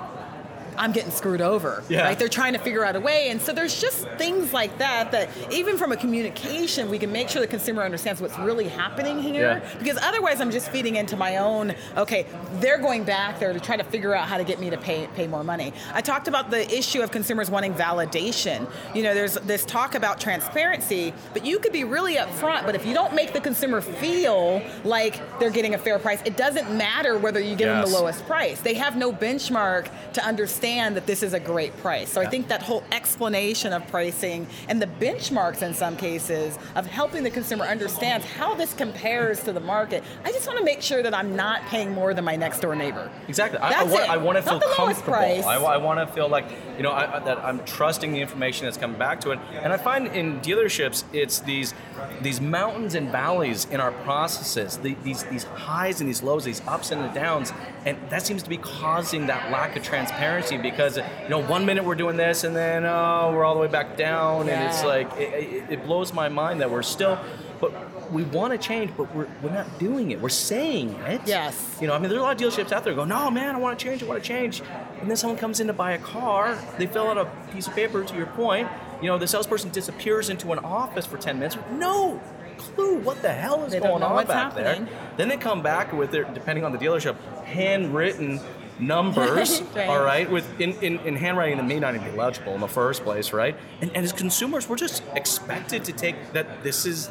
I'm 0.78 0.92
getting 0.92 1.10
screwed 1.10 1.40
over. 1.40 1.82
Yeah. 1.88 2.02
Right? 2.02 2.18
They're 2.18 2.28
trying 2.28 2.52
to 2.52 2.58
figure 2.58 2.84
out 2.84 2.96
a 2.96 3.00
way. 3.00 3.28
And 3.30 3.40
so 3.40 3.52
there's 3.52 3.80
just 3.80 4.06
things 4.10 4.52
like 4.52 4.78
that 4.78 5.10
that 5.12 5.28
even 5.50 5.76
from 5.76 5.92
a 5.92 5.96
communication, 5.96 6.88
we 6.88 6.98
can 6.98 7.12
make 7.12 7.28
sure 7.28 7.40
the 7.40 7.48
consumer 7.48 7.82
understands 7.82 8.20
what's 8.20 8.38
really 8.38 8.68
happening 8.68 9.20
here. 9.20 9.62
Yeah. 9.62 9.78
Because 9.78 9.98
otherwise 10.02 10.40
I'm 10.40 10.50
just 10.50 10.70
feeding 10.70 10.96
into 10.96 11.16
my 11.16 11.38
own, 11.38 11.74
okay, 11.96 12.26
they're 12.54 12.78
going 12.78 13.04
back 13.04 13.40
there 13.40 13.52
to 13.52 13.60
try 13.60 13.76
to 13.76 13.84
figure 13.84 14.14
out 14.14 14.28
how 14.28 14.38
to 14.38 14.44
get 14.44 14.60
me 14.60 14.70
to 14.70 14.78
pay 14.78 15.08
pay 15.14 15.26
more 15.26 15.44
money. 15.44 15.72
I 15.92 16.00
talked 16.00 16.28
about 16.28 16.50
the 16.50 16.72
issue 16.72 17.02
of 17.02 17.10
consumers 17.10 17.50
wanting 17.50 17.74
validation. 17.74 18.70
You 18.94 19.02
know, 19.02 19.14
there's 19.14 19.34
this 19.34 19.64
talk 19.64 19.94
about 19.94 20.20
transparency, 20.20 21.12
but 21.32 21.44
you 21.44 21.58
could 21.58 21.72
be 21.72 21.84
really 21.84 22.14
upfront, 22.16 22.66
but 22.66 22.74
if 22.74 22.86
you 22.86 22.94
don't 22.94 23.14
make 23.14 23.32
the 23.32 23.40
consumer 23.40 23.80
feel 23.80 24.62
like 24.84 25.20
they're 25.38 25.50
getting 25.50 25.74
a 25.74 25.78
fair 25.78 25.98
price, 25.98 26.20
it 26.24 26.36
doesn't 26.36 26.76
matter 26.76 27.18
whether 27.18 27.40
you 27.40 27.56
give 27.56 27.68
them 27.68 27.84
the 27.84 27.90
lowest 27.90 28.24
price. 28.26 28.60
They 28.60 28.74
have 28.74 28.96
no 28.96 29.12
benchmark 29.12 29.88
to 30.12 30.24
understand 30.24 30.67
that 30.68 31.06
this 31.06 31.22
is 31.22 31.32
a 31.32 31.40
great 31.40 31.74
price. 31.78 32.10
So 32.10 32.20
I 32.20 32.26
think 32.26 32.48
that 32.48 32.62
whole 32.62 32.84
explanation 32.92 33.72
of 33.72 33.86
pricing 33.88 34.46
and 34.68 34.82
the 34.82 34.86
benchmarks 34.86 35.62
in 35.62 35.72
some 35.72 35.96
cases 35.96 36.58
of 36.74 36.86
helping 36.86 37.22
the 37.24 37.30
consumer 37.30 37.64
understand 37.64 38.22
how 38.22 38.54
this 38.54 38.74
compares 38.74 39.42
to 39.44 39.52
the 39.54 39.60
market. 39.60 40.04
I 40.26 40.30
just 40.30 40.46
want 40.46 40.58
to 40.58 40.64
make 40.64 40.82
sure 40.82 41.02
that 41.02 41.14
I'm 41.14 41.34
not 41.34 41.62
paying 41.62 41.92
more 41.92 42.12
than 42.12 42.24
my 42.24 42.36
next 42.36 42.60
door 42.60 42.76
neighbor. 42.76 43.10
Exactly. 43.28 43.58
I, 43.60 43.66
I, 43.66 43.70
That's 43.70 43.90
want, 43.92 44.04
it. 44.04 44.10
I 44.10 44.16
want 44.18 44.36
to 44.36 44.42
feel 44.42 44.52
Not 44.58 44.60
the 44.60 44.66
lowest 44.82 45.04
comfortable. 45.04 45.16
price. 45.16 45.44
I, 45.44 45.54
I 45.56 45.76
want 45.78 46.00
to 46.06 46.14
feel 46.14 46.28
like 46.28 46.44
you 46.76 46.82
know 46.82 46.90
I, 46.90 47.16
I- 47.16 47.20
that 47.20 47.38
I'm 47.38 47.64
trusting 47.64 48.12
the 48.12 48.20
information 48.20 48.66
that's 48.66 48.76
coming 48.76 48.98
back 48.98 49.22
to 49.22 49.30
it. 49.30 49.38
And 49.62 49.72
I 49.72 49.78
find 49.78 50.06
in 50.08 50.40
dealerships, 50.40 51.04
it's 51.14 51.38
these 51.40 51.72
these 52.20 52.40
mountains 52.42 52.94
and 52.94 53.10
valleys 53.10 53.64
in 53.70 53.80
our 53.80 53.92
processes. 53.92 54.76
The, 54.76 54.94
these 55.02 55.24
these 55.24 55.44
highs 55.44 56.00
and 56.00 56.08
these 56.08 56.22
lows, 56.22 56.44
these 56.44 56.60
ups 56.68 56.90
and 56.90 57.02
the 57.02 57.08
downs, 57.08 57.52
and 57.86 57.96
that 58.10 58.26
seems 58.26 58.42
to 58.42 58.50
be 58.50 58.58
causing 58.58 59.26
that 59.28 59.50
lack 59.50 59.74
of 59.76 59.82
transparency 59.82 60.57
because 60.62 60.96
you 60.96 61.28
know 61.28 61.42
one 61.42 61.64
minute 61.66 61.84
we're 61.84 61.94
doing 61.94 62.16
this 62.16 62.44
and 62.44 62.54
then 62.54 62.84
oh 62.84 63.32
we're 63.34 63.44
all 63.44 63.54
the 63.54 63.60
way 63.60 63.68
back 63.68 63.96
down, 63.96 64.48
and 64.48 64.70
it's 64.70 64.84
like 64.84 65.10
it, 65.16 65.32
it, 65.32 65.70
it 65.70 65.84
blows 65.84 66.12
my 66.12 66.28
mind 66.28 66.60
that 66.60 66.70
we're 66.70 66.82
still. 66.82 67.18
But 67.60 67.72
we 68.12 68.22
want 68.22 68.52
to 68.52 68.58
change, 68.58 68.92
but 68.96 69.12
we're, 69.14 69.26
we're 69.42 69.50
not 69.50 69.78
doing 69.80 70.12
it. 70.12 70.20
We're 70.20 70.28
saying 70.28 70.90
it. 71.06 71.20
Yes. 71.26 71.76
You 71.80 71.88
know, 71.88 71.94
I 71.94 71.98
mean, 71.98 72.08
there's 72.08 72.20
a 72.20 72.24
lot 72.24 72.40
of 72.40 72.52
dealerships 72.52 72.70
out 72.72 72.84
there 72.84 72.94
go, 72.94 73.04
no, 73.04 73.30
man, 73.30 73.54
I 73.54 73.58
want 73.58 73.76
to 73.78 73.84
change, 73.84 74.02
I 74.02 74.06
want 74.06 74.22
to 74.22 74.26
change. 74.26 74.62
And 75.00 75.10
then 75.10 75.16
someone 75.16 75.36
comes 75.38 75.58
in 75.60 75.66
to 75.66 75.72
buy 75.72 75.92
a 75.92 75.98
car, 75.98 76.56
they 76.78 76.86
fill 76.86 77.08
out 77.08 77.18
a 77.18 77.24
piece 77.52 77.66
of 77.66 77.74
paper, 77.74 78.04
to 78.04 78.16
your 78.16 78.26
point. 78.26 78.68
You 79.02 79.08
know, 79.08 79.18
the 79.18 79.26
salesperson 79.26 79.70
disappears 79.70 80.30
into 80.30 80.52
an 80.52 80.60
office 80.60 81.04
for 81.04 81.18
10 81.18 81.38
minutes 81.38 81.56
no 81.72 82.20
clue 82.58 82.98
what 82.98 83.22
the 83.22 83.32
hell 83.32 83.64
is 83.64 83.72
They 83.72 83.80
going 83.80 84.02
on 84.02 84.26
back 84.26 84.52
happening. 84.54 84.84
there. 84.86 85.12
Then 85.16 85.28
they 85.28 85.36
come 85.36 85.62
back 85.62 85.92
with 85.92 86.10
their, 86.10 86.24
depending 86.24 86.64
on 86.64 86.72
the 86.72 86.78
dealership, 86.78 87.16
handwritten 87.44 88.40
numbers, 88.78 89.60
Right. 89.74 89.88
all 89.88 90.02
right, 90.02 90.30
with 90.30 90.60
in, 90.60 90.72
in, 90.82 90.98
in 91.00 91.16
handwriting 91.16 91.56
that 91.58 91.66
may 91.66 91.78
not 91.78 91.94
even 91.94 92.10
be 92.10 92.16
legible 92.16 92.54
in 92.54 92.60
the 92.60 92.68
first 92.68 93.02
place, 93.04 93.32
right? 93.32 93.56
And, 93.80 93.90
and 93.94 94.04
as 94.04 94.12
consumers, 94.12 94.68
we're 94.68 94.76
just 94.76 95.02
expected 95.14 95.84
to 95.84 95.92
take 95.92 96.32
that 96.32 96.62
this 96.62 96.86
is 96.86 97.10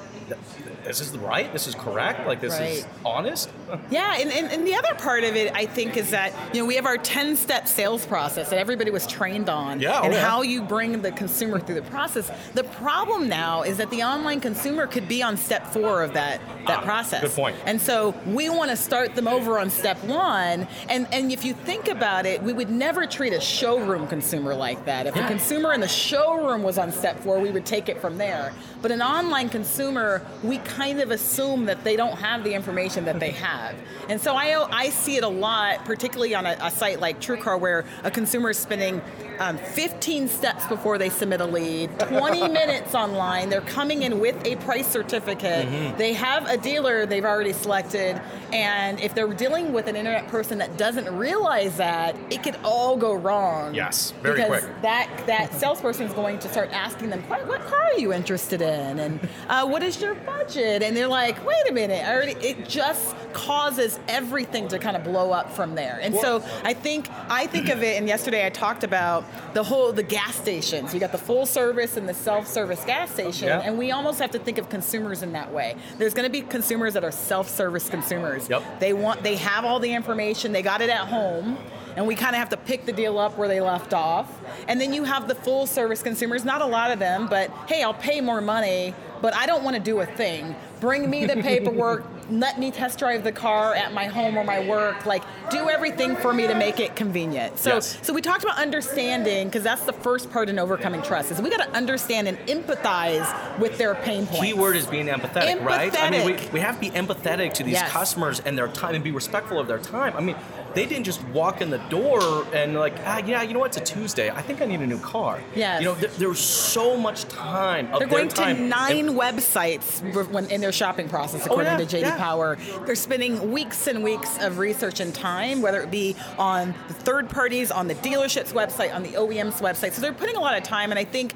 this 0.83 1.01
is 1.01 1.17
right, 1.17 1.51
this 1.53 1.67
is 1.67 1.75
correct, 1.75 2.25
like 2.27 2.39
this 2.41 2.57
is 2.59 2.85
honest. 3.05 3.49
Yeah, 3.89 4.15
and, 4.17 4.31
and, 4.31 4.51
and 4.51 4.65
the 4.65 4.73
other 4.75 4.93
part 4.95 5.23
of 5.23 5.35
it, 5.35 5.53
I 5.53 5.65
think, 5.65 5.97
is 5.97 6.11
that 6.11 6.33
you 6.53 6.61
know 6.61 6.65
we 6.67 6.75
have 6.75 6.85
our 6.85 6.97
ten-step 6.97 7.67
sales 7.67 8.05
process 8.05 8.49
that 8.49 8.59
everybody 8.59 8.91
was 8.91 9.05
trained 9.05 9.49
on, 9.49 9.79
Yeah, 9.79 9.99
oh 9.99 10.03
and 10.05 10.13
yeah. 10.13 10.21
how 10.25 10.41
you 10.41 10.61
bring 10.61 11.01
the 11.01 11.11
consumer 11.11 11.59
through 11.59 11.75
the 11.75 11.81
process. 11.89 12.31
The 12.53 12.63
problem 12.63 13.27
now 13.27 13.63
is 13.63 13.77
that 13.77 13.89
the 13.89 14.03
online 14.03 14.39
consumer 14.39 14.87
could 14.87 15.07
be 15.07 15.21
on 15.23 15.35
step 15.37 15.67
four 15.67 16.03
of 16.03 16.13
that 16.13 16.39
that 16.67 16.79
Ah, 16.79 16.83
process. 16.83 17.21
good 17.21 17.31
point. 17.31 17.55
And 17.65 17.81
so 17.81 18.13
we 18.25 18.49
want 18.49 18.71
to 18.71 18.77
start 18.77 19.15
them 19.15 19.27
over 19.27 19.59
on 19.59 19.69
step 19.69 20.01
one. 20.05 20.67
And 20.89 21.07
and 21.11 21.31
if 21.31 21.43
you 21.45 21.53
think 21.53 21.87
about 21.87 22.25
it, 22.25 22.41
we 22.43 22.53
would 22.53 22.69
never 22.69 23.05
treat 23.05 23.33
a 23.33 23.41
showroom 23.41 24.07
consumer 24.07 24.53
like 24.55 24.85
that. 24.85 25.05
If 25.07 25.15
a 25.15 25.19
Yeah. 25.19 25.27
consumer 25.27 25.73
in 25.73 25.81
the 25.81 25.87
showroom 25.87 26.63
was 26.63 26.77
on 26.77 26.91
step 26.91 27.19
four, 27.21 27.39
we 27.39 27.51
would 27.51 27.65
take 27.65 27.89
it 27.89 27.99
from 28.01 28.17
there. 28.17 28.53
But 28.81 28.91
an 28.91 29.01
online 29.01 29.49
consumer, 29.49 30.25
we 30.43 30.59
kind 30.59 31.01
of 31.01 31.11
assume 31.11 31.65
that 31.65 31.83
they 31.83 31.95
don't 31.95 32.17
have 32.17 32.43
the 32.43 32.53
information 32.53 33.05
that 33.05 33.19
they 33.19 33.31
have. 33.31 33.75
And 34.09 34.21
so 34.21 34.35
I, 34.35 34.67
I 34.71 34.89
see 34.89 35.17
it 35.17 35.23
a 35.23 35.29
lot, 35.29 35.83
particularly 35.85 36.35
on 36.35 36.45
a, 36.45 36.57
a 36.61 36.71
site 36.71 36.99
like 36.99 37.19
TrueCar, 37.19 37.59
where 37.59 37.85
a 38.03 38.11
consumer 38.11 38.51
is 38.51 38.57
spending 38.57 39.01
um, 39.39 39.57
15 39.57 40.27
steps 40.27 40.67
before 40.67 40.97
they 40.97 41.09
submit 41.09 41.41
a 41.41 41.45
lead, 41.45 41.97
20 41.99 42.47
minutes 42.49 42.95
online. 42.95 43.49
They're 43.49 43.61
coming 43.61 44.03
in 44.03 44.19
with 44.19 44.35
a 44.45 44.55
price 44.57 44.87
certificate. 44.87 45.67
Mm-hmm. 45.67 45.97
They 45.97 46.13
have 46.13 46.47
a 46.47 46.57
dealer 46.57 47.05
they've 47.05 47.25
already 47.25 47.53
selected, 47.53 48.21
and 48.51 48.99
if 48.99 49.13
they're 49.13 49.27
dealing 49.33 49.73
with 49.73 49.87
an 49.87 49.95
internet 49.95 50.27
person 50.27 50.57
that 50.59 50.77
doesn't 50.77 51.13
realize 51.15 51.77
that, 51.77 52.15
it 52.31 52.43
could 52.43 52.57
all 52.63 52.97
go 52.97 53.13
wrong. 53.13 53.73
Yes, 53.73 54.11
very 54.21 54.35
because 54.35 54.63
quick. 54.63 54.81
that 54.81 55.23
that 55.27 55.53
salesperson 55.53 56.07
is 56.07 56.13
going 56.13 56.39
to 56.39 56.49
start 56.49 56.71
asking 56.71 57.09
them, 57.09 57.21
what, 57.23 57.45
what 57.47 57.61
car 57.67 57.91
are 57.93 57.99
you 57.99 58.13
interested 58.13 58.61
in, 58.61 58.66
and 58.67 59.19
uh, 59.47 59.67
what 59.67 59.83
is 59.83 60.01
your 60.01 60.15
budget? 60.15 60.83
And 60.83 60.95
they're 60.95 61.07
like, 61.07 61.45
wait 61.45 61.69
a 61.69 61.73
minute, 61.73 62.03
I 62.05 62.13
already. 62.13 62.33
It 62.45 62.67
just 62.67 63.15
causes 63.33 63.99
everything 64.07 64.67
to 64.69 64.79
kind 64.79 64.97
of 64.97 65.03
blow 65.03 65.31
up 65.31 65.51
from 65.51 65.75
there. 65.75 65.99
And 66.01 66.15
so 66.15 66.43
I 66.63 66.73
think 66.73 67.07
I 67.29 67.47
think 67.47 67.69
of 67.69 67.83
it. 67.83 67.97
And 67.97 68.07
yesterday 68.07 68.45
I 68.45 68.49
talked 68.49 68.83
about 68.83 69.25
the 69.53 69.63
whole 69.63 69.91
the 69.91 70.03
gas 70.03 70.35
stations. 70.35 70.93
You 70.93 70.99
got 70.99 71.11
the 71.11 71.17
full 71.17 71.45
service 71.45 71.97
and 71.97 72.07
the 72.07 72.13
self-service 72.13 72.83
gas 72.85 73.11
station, 73.11 73.47
yeah. 73.47 73.61
and 73.61 73.77
we 73.77 73.91
almost 73.91 74.19
have 74.19 74.31
to 74.31 74.39
think 74.39 74.57
of 74.57 74.69
consumers 74.69 75.23
in 75.23 75.33
that 75.33 75.51
way. 75.51 75.75
There's 75.97 76.13
going 76.13 76.25
to 76.25 76.31
be 76.31 76.41
consumers 76.41 76.93
that 76.93 77.03
are 77.03 77.11
self-service 77.11 77.89
consumers. 77.89 78.49
Yep. 78.49 78.79
They 78.79 78.93
want 78.93 79.23
they 79.23 79.35
have 79.37 79.65
all 79.65 79.79
the 79.79 79.93
information, 79.93 80.51
they 80.51 80.61
got 80.61 80.81
it 80.81 80.89
at 80.89 81.07
home 81.07 81.57
and 81.97 82.05
we 82.05 82.13
kind 82.13 82.35
of 82.35 82.39
have 82.39 82.49
to 82.49 82.57
pick 82.57 82.85
the 82.85 82.93
deal 82.93 83.17
up 83.17 83.37
where 83.37 83.47
they 83.47 83.59
left 83.59 83.91
off. 83.91 84.31
And 84.67 84.79
then 84.79 84.93
you 84.93 85.03
have 85.03 85.27
the 85.27 85.33
full 85.33 85.65
service 85.65 86.03
consumers, 86.03 86.45
not 86.45 86.61
a 86.61 86.65
lot 86.65 86.91
of 86.91 86.99
them, 86.99 87.27
but 87.27 87.49
hey, 87.67 87.81
I'll 87.81 87.93
pay 87.95 88.21
more 88.21 88.39
money, 88.39 88.93
but 89.19 89.33
I 89.33 89.47
don't 89.47 89.63
want 89.63 89.75
to 89.75 89.81
do 89.81 89.99
a 89.99 90.05
thing. 90.05 90.55
Bring 90.79 91.09
me 91.09 91.25
the 91.25 91.37
paperwork, 91.37 92.05
let 92.29 92.59
me 92.59 92.71
test 92.71 92.99
drive 92.99 93.23
the 93.23 93.31
car 93.31 93.73
at 93.73 93.93
my 93.93 94.05
home 94.05 94.37
or 94.37 94.43
my 94.43 94.67
work 94.67 95.05
like 95.05 95.23
do 95.49 95.69
everything 95.69 96.15
for 96.17 96.33
me 96.33 96.45
to 96.45 96.53
make 96.53 96.79
it 96.79 96.95
convenient 96.95 97.57
so 97.57 97.75
yes. 97.75 97.97
so 98.01 98.13
we 98.13 98.21
talked 98.21 98.43
about 98.43 98.57
understanding 98.59 99.47
because 99.47 99.63
that's 99.63 99.83
the 99.83 99.93
first 99.93 100.29
part 100.31 100.49
in 100.49 100.59
overcoming 100.59 101.01
trust 101.01 101.31
is 101.31 101.41
we 101.41 101.49
got 101.49 101.63
to 101.63 101.71
understand 101.75 102.27
and 102.27 102.37
empathize 102.47 103.59
with 103.59 103.77
their 103.77 103.95
pain 103.95 104.25
points 104.25 104.41
key 104.41 104.53
word 104.53 104.75
is 104.75 104.85
being 104.87 105.07
empathetic, 105.07 105.57
empathetic. 105.57 105.65
right 105.65 106.03
i 106.03 106.09
mean 106.09 106.25
we, 106.25 106.49
we 106.51 106.59
have 106.59 106.75
to 106.75 106.81
be 106.81 106.89
empathetic 106.91 107.53
to 107.53 107.63
these 107.63 107.73
yes. 107.73 107.89
customers 107.89 108.39
and 108.41 108.57
their 108.57 108.67
time 108.67 108.95
and 108.95 109.03
be 109.03 109.11
respectful 109.11 109.59
of 109.59 109.67
their 109.67 109.79
time 109.79 110.13
i 110.17 110.21
mean 110.21 110.35
they 110.77 110.85
didn't 110.85 111.05
just 111.05 111.23
walk 111.29 111.59
in 111.59 111.71
the 111.71 111.79
door 111.89 112.45
and 112.53 112.75
like, 112.75 112.93
ah, 113.03 113.17
yeah, 113.25 113.41
you 113.41 113.51
know 113.51 113.59
what? 113.59 113.75
It's 113.75 113.91
a 113.91 113.95
Tuesday. 113.95 114.29
I 114.29 114.43
think 114.43 114.61
I 114.61 114.65
need 114.65 114.79
a 114.79 114.85
new 114.85 114.99
car. 114.99 115.41
Yeah. 115.55 115.79
You 115.79 115.85
know, 115.85 115.95
th- 115.95 116.11
there 116.17 116.29
was 116.29 116.39
so 116.39 116.95
much 116.95 117.25
time. 117.25 117.89
They're 117.97 118.07
going 118.07 118.29
to 118.29 118.53
nine 118.53 119.09
and, 119.09 119.17
websites 119.17 120.31
when 120.31 120.45
in 120.51 120.61
their 120.61 120.71
shopping 120.71 121.09
process, 121.09 121.41
oh, 121.41 121.45
according 121.45 121.73
oh, 121.73 121.79
yeah, 121.79 121.85
to 121.85 121.97
JD 121.97 122.01
yeah. 122.01 122.17
Power. 122.17 122.59
They're 122.85 122.93
spending 122.93 123.51
weeks 123.51 123.87
and 123.87 124.03
weeks 124.03 124.37
of 124.37 124.59
research 124.59 124.99
and 124.99 125.15
time, 125.15 125.63
whether 125.63 125.81
it 125.81 125.89
be 125.89 126.15
on 126.37 126.75
the 126.87 126.93
third 126.93 127.27
parties, 127.27 127.71
on 127.71 127.87
the 127.87 127.95
dealership's 127.95 128.53
website, 128.53 128.93
on 128.93 129.01
the 129.01 129.13
OEM's 129.13 129.59
website. 129.61 129.93
So 129.93 130.01
they're 130.01 130.13
putting 130.13 130.35
a 130.35 130.41
lot 130.41 130.55
of 130.55 130.61
time, 130.61 130.91
and 130.91 130.99
I 130.99 131.05
think 131.05 131.33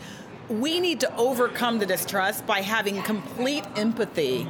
we 0.50 0.80
need 0.80 1.00
to 1.00 1.16
overcome 1.16 1.80
the 1.80 1.88
distrust 1.88 2.46
by 2.46 2.62
having 2.62 3.02
complete 3.02 3.64
empathy 3.76 4.48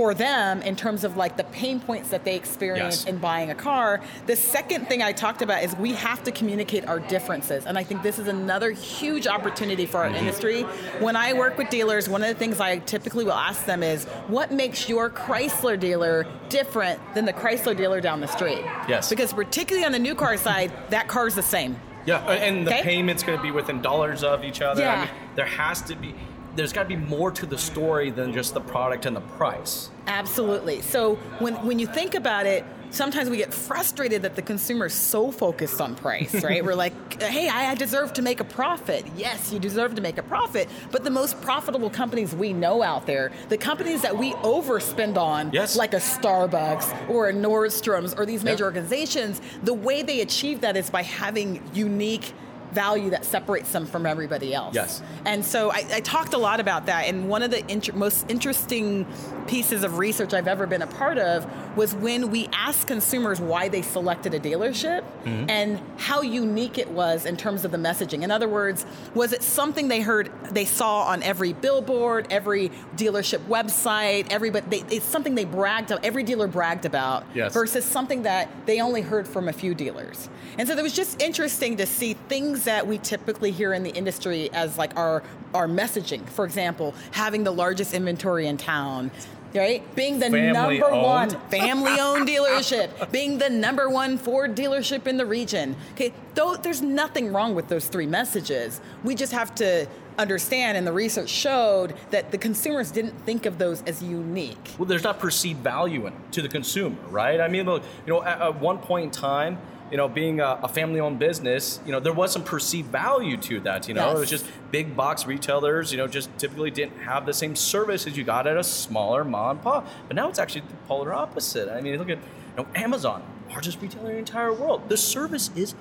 for 0.00 0.14
them 0.14 0.62
in 0.62 0.74
terms 0.74 1.04
of 1.04 1.18
like 1.18 1.36
the 1.36 1.44
pain 1.44 1.78
points 1.78 2.08
that 2.08 2.24
they 2.24 2.34
experience 2.34 3.00
yes. 3.00 3.04
in 3.04 3.18
buying 3.18 3.50
a 3.50 3.54
car. 3.54 4.00
The 4.24 4.34
second 4.34 4.88
thing 4.88 5.02
I 5.02 5.12
talked 5.12 5.42
about 5.42 5.62
is 5.62 5.76
we 5.76 5.92
have 5.92 6.24
to 6.24 6.32
communicate 6.32 6.86
our 6.86 7.00
differences. 7.00 7.66
And 7.66 7.76
I 7.76 7.84
think 7.84 8.02
this 8.02 8.18
is 8.18 8.26
another 8.26 8.70
huge 8.70 9.26
opportunity 9.26 9.84
for 9.84 9.98
our 9.98 10.06
mm-hmm. 10.06 10.16
industry. 10.16 10.62
When 11.00 11.16
I 11.16 11.34
work 11.34 11.58
with 11.58 11.68
dealers, 11.68 12.08
one 12.08 12.22
of 12.22 12.30
the 12.30 12.34
things 12.34 12.60
I 12.60 12.78
typically 12.78 13.26
will 13.26 13.34
ask 13.34 13.66
them 13.66 13.82
is 13.82 14.06
what 14.28 14.50
makes 14.50 14.88
your 14.88 15.10
Chrysler 15.10 15.78
dealer 15.78 16.26
different 16.48 16.98
than 17.12 17.26
the 17.26 17.34
Chrysler 17.34 17.76
dealer 17.76 18.00
down 18.00 18.22
the 18.22 18.28
street? 18.28 18.62
Yes. 18.88 19.10
Because 19.10 19.34
particularly 19.34 19.84
on 19.84 19.92
the 19.92 19.98
new 19.98 20.14
car 20.14 20.38
side, 20.38 20.72
that 20.88 21.08
car 21.08 21.26
is 21.26 21.34
the 21.34 21.42
same. 21.42 21.78
Yeah, 22.06 22.24
and 22.30 22.66
the 22.66 22.72
okay? 22.72 22.82
payment's 22.82 23.22
going 23.22 23.36
to 23.36 23.42
be 23.42 23.50
within 23.50 23.82
dollars 23.82 24.24
of 24.24 24.44
each 24.44 24.62
other. 24.62 24.80
Yeah. 24.80 24.94
I 24.94 25.04
mean, 25.04 25.14
there 25.34 25.44
has 25.44 25.82
to 25.82 25.94
be 25.94 26.14
there's 26.56 26.72
got 26.72 26.82
to 26.82 26.88
be 26.88 26.96
more 26.96 27.30
to 27.30 27.46
the 27.46 27.58
story 27.58 28.10
than 28.10 28.32
just 28.32 28.54
the 28.54 28.60
product 28.60 29.06
and 29.06 29.14
the 29.14 29.20
price. 29.20 29.90
Absolutely. 30.06 30.82
So 30.82 31.16
when 31.38 31.54
when 31.66 31.78
you 31.78 31.86
think 31.86 32.14
about 32.14 32.46
it, 32.46 32.64
sometimes 32.90 33.30
we 33.30 33.36
get 33.36 33.52
frustrated 33.52 34.22
that 34.22 34.36
the 34.36 34.42
consumer 34.42 34.86
is 34.86 34.94
so 34.94 35.30
focused 35.30 35.80
on 35.80 35.94
price, 35.94 36.34
right? 36.44 36.64
We're 36.64 36.74
like, 36.74 37.22
hey, 37.22 37.48
I 37.48 37.74
deserve 37.74 38.12
to 38.14 38.22
make 38.22 38.40
a 38.40 38.44
profit. 38.44 39.06
Yes, 39.16 39.52
you 39.52 39.58
deserve 39.58 39.94
to 39.94 40.02
make 40.02 40.18
a 40.18 40.22
profit. 40.22 40.68
But 40.90 41.04
the 41.04 41.10
most 41.10 41.40
profitable 41.40 41.90
companies 41.90 42.34
we 42.34 42.52
know 42.52 42.82
out 42.82 43.06
there, 43.06 43.32
the 43.48 43.58
companies 43.58 44.02
that 44.02 44.16
we 44.16 44.32
overspend 44.34 45.16
on, 45.16 45.50
yes. 45.52 45.76
like 45.76 45.94
a 45.94 45.98
Starbucks 45.98 47.08
or 47.08 47.28
a 47.28 47.32
Nordstrom's 47.32 48.14
or 48.14 48.26
these 48.26 48.44
major 48.44 48.64
yeah. 48.64 48.66
organizations, 48.66 49.40
the 49.62 49.74
way 49.74 50.02
they 50.02 50.20
achieve 50.20 50.60
that 50.60 50.76
is 50.76 50.90
by 50.90 51.02
having 51.02 51.62
unique 51.72 52.32
value 52.72 53.10
that 53.10 53.24
separates 53.24 53.70
them 53.72 53.86
from 53.86 54.06
everybody 54.06 54.54
else. 54.54 54.74
Yes. 54.74 55.02
And 55.24 55.44
so 55.44 55.70
I, 55.70 55.84
I 55.92 56.00
talked 56.00 56.34
a 56.34 56.38
lot 56.38 56.60
about 56.60 56.86
that. 56.86 57.06
And 57.06 57.28
one 57.28 57.42
of 57.42 57.50
the 57.50 57.68
inter- 57.70 57.92
most 57.92 58.30
interesting 58.30 59.06
pieces 59.46 59.82
of 59.82 59.98
research 59.98 60.32
I've 60.32 60.48
ever 60.48 60.66
been 60.66 60.82
a 60.82 60.86
part 60.86 61.18
of 61.18 61.46
was 61.76 61.94
when 61.94 62.30
we 62.30 62.48
asked 62.52 62.86
consumers 62.86 63.40
why 63.40 63.68
they 63.68 63.82
selected 63.82 64.34
a 64.34 64.40
dealership 64.40 65.02
mm-hmm. 65.24 65.50
and 65.50 65.80
how 65.96 66.22
unique 66.22 66.78
it 66.78 66.90
was 66.90 67.26
in 67.26 67.36
terms 67.36 67.64
of 67.64 67.70
the 67.70 67.78
messaging. 67.78 68.22
In 68.22 68.30
other 68.30 68.48
words, 68.48 68.86
was 69.14 69.32
it 69.32 69.42
something 69.42 69.88
they 69.88 70.00
heard, 70.00 70.30
they 70.50 70.64
saw 70.64 71.02
on 71.02 71.22
every 71.22 71.52
billboard, 71.52 72.26
every 72.30 72.70
dealership 72.96 73.40
website, 73.46 74.30
everybody, 74.30 74.66
they, 74.78 74.96
it's 74.96 75.04
something 75.04 75.34
they 75.34 75.44
bragged 75.44 75.90
about, 75.90 76.04
every 76.04 76.22
dealer 76.22 76.46
bragged 76.46 76.84
about, 76.84 77.24
yes. 77.34 77.52
versus 77.52 77.84
something 77.84 78.22
that 78.22 78.48
they 78.66 78.80
only 78.80 79.02
heard 79.02 79.26
from 79.26 79.48
a 79.48 79.52
few 79.52 79.74
dealers. 79.74 80.28
And 80.58 80.68
so 80.68 80.76
it 80.76 80.82
was 80.82 80.94
just 80.94 81.20
interesting 81.22 81.76
to 81.78 81.86
see 81.86 82.14
things 82.28 82.59
that 82.64 82.86
we 82.86 82.98
typically 82.98 83.50
hear 83.50 83.72
in 83.72 83.82
the 83.82 83.90
industry 83.90 84.50
as 84.52 84.78
like 84.78 84.96
our 84.96 85.22
our 85.54 85.66
messaging. 85.66 86.26
For 86.28 86.44
example, 86.44 86.94
having 87.12 87.44
the 87.44 87.50
largest 87.50 87.92
inventory 87.94 88.46
in 88.46 88.56
town, 88.56 89.10
right? 89.54 89.94
Being 89.94 90.18
the 90.18 90.30
family 90.30 90.78
number 90.78 90.90
owned. 90.90 91.02
one 91.02 91.30
family 91.50 91.98
owned 91.98 92.28
dealership, 92.28 93.10
being 93.12 93.38
the 93.38 93.50
number 93.50 93.88
one 93.88 94.18
Ford 94.18 94.54
dealership 94.54 95.06
in 95.06 95.16
the 95.16 95.26
region. 95.26 95.76
Okay, 95.92 96.12
though 96.34 96.56
there's 96.56 96.82
nothing 96.82 97.32
wrong 97.32 97.54
with 97.54 97.68
those 97.68 97.86
three 97.86 98.06
messages. 98.06 98.80
We 99.04 99.14
just 99.14 99.32
have 99.32 99.54
to 99.56 99.86
understand 100.18 100.76
and 100.76 100.86
the 100.86 100.92
research 100.92 101.30
showed 101.30 101.94
that 102.10 102.30
the 102.30 102.38
consumers 102.38 102.90
didn't 102.90 103.18
think 103.24 103.46
of 103.46 103.58
those 103.58 103.82
as 103.84 104.02
unique. 104.02 104.74
Well, 104.78 104.86
there's 104.86 105.02
not 105.02 105.18
perceived 105.18 105.60
value 105.60 106.06
in 106.06 106.12
to 106.32 106.42
the 106.42 106.48
consumer, 106.48 106.96
right? 107.08 107.40
I 107.40 107.48
mean, 107.48 107.64
look, 107.64 107.82
you 108.06 108.12
know, 108.12 108.22
at, 108.22 108.40
at 108.40 108.60
one 108.60 108.78
point 108.78 109.04
in 109.04 109.10
time, 109.10 109.58
you 109.90 109.96
know, 109.96 110.08
being 110.08 110.40
a, 110.40 110.58
a 110.62 110.68
family-owned 110.68 111.18
business, 111.18 111.80
you 111.84 111.92
know, 111.92 112.00
there 112.00 112.12
was 112.12 112.32
some 112.32 112.44
perceived 112.44 112.90
value 112.90 113.36
to 113.38 113.60
that. 113.60 113.88
You 113.88 113.94
know, 113.94 114.06
yes. 114.06 114.16
it 114.16 114.20
was 114.20 114.30
just 114.30 114.46
big 114.70 114.96
box 114.96 115.26
retailers. 115.26 115.92
You 115.92 115.98
know, 115.98 116.06
just 116.06 116.36
typically 116.38 116.70
didn't 116.70 116.98
have 116.98 117.26
the 117.26 117.34
same 117.34 117.56
service 117.56 118.06
as 118.06 118.16
you 118.16 118.24
got 118.24 118.46
at 118.46 118.56
a 118.56 118.64
smaller 118.64 119.24
mom 119.24 119.50
and 119.50 119.62
pop. 119.62 119.88
But 120.06 120.16
now 120.16 120.28
it's 120.28 120.38
actually 120.38 120.62
the 120.62 120.76
polar 120.86 121.12
opposite. 121.12 121.68
I 121.68 121.80
mean, 121.80 121.96
look 121.98 122.08
at 122.08 122.18
you 122.18 122.64
know, 122.64 122.66
Amazon, 122.74 123.22
largest 123.48 123.80
retailer 123.80 124.10
in 124.10 124.12
the 124.12 124.18
entire 124.18 124.52
world. 124.52 124.88
The 124.88 124.96
service 124.96 125.50
is 125.56 125.74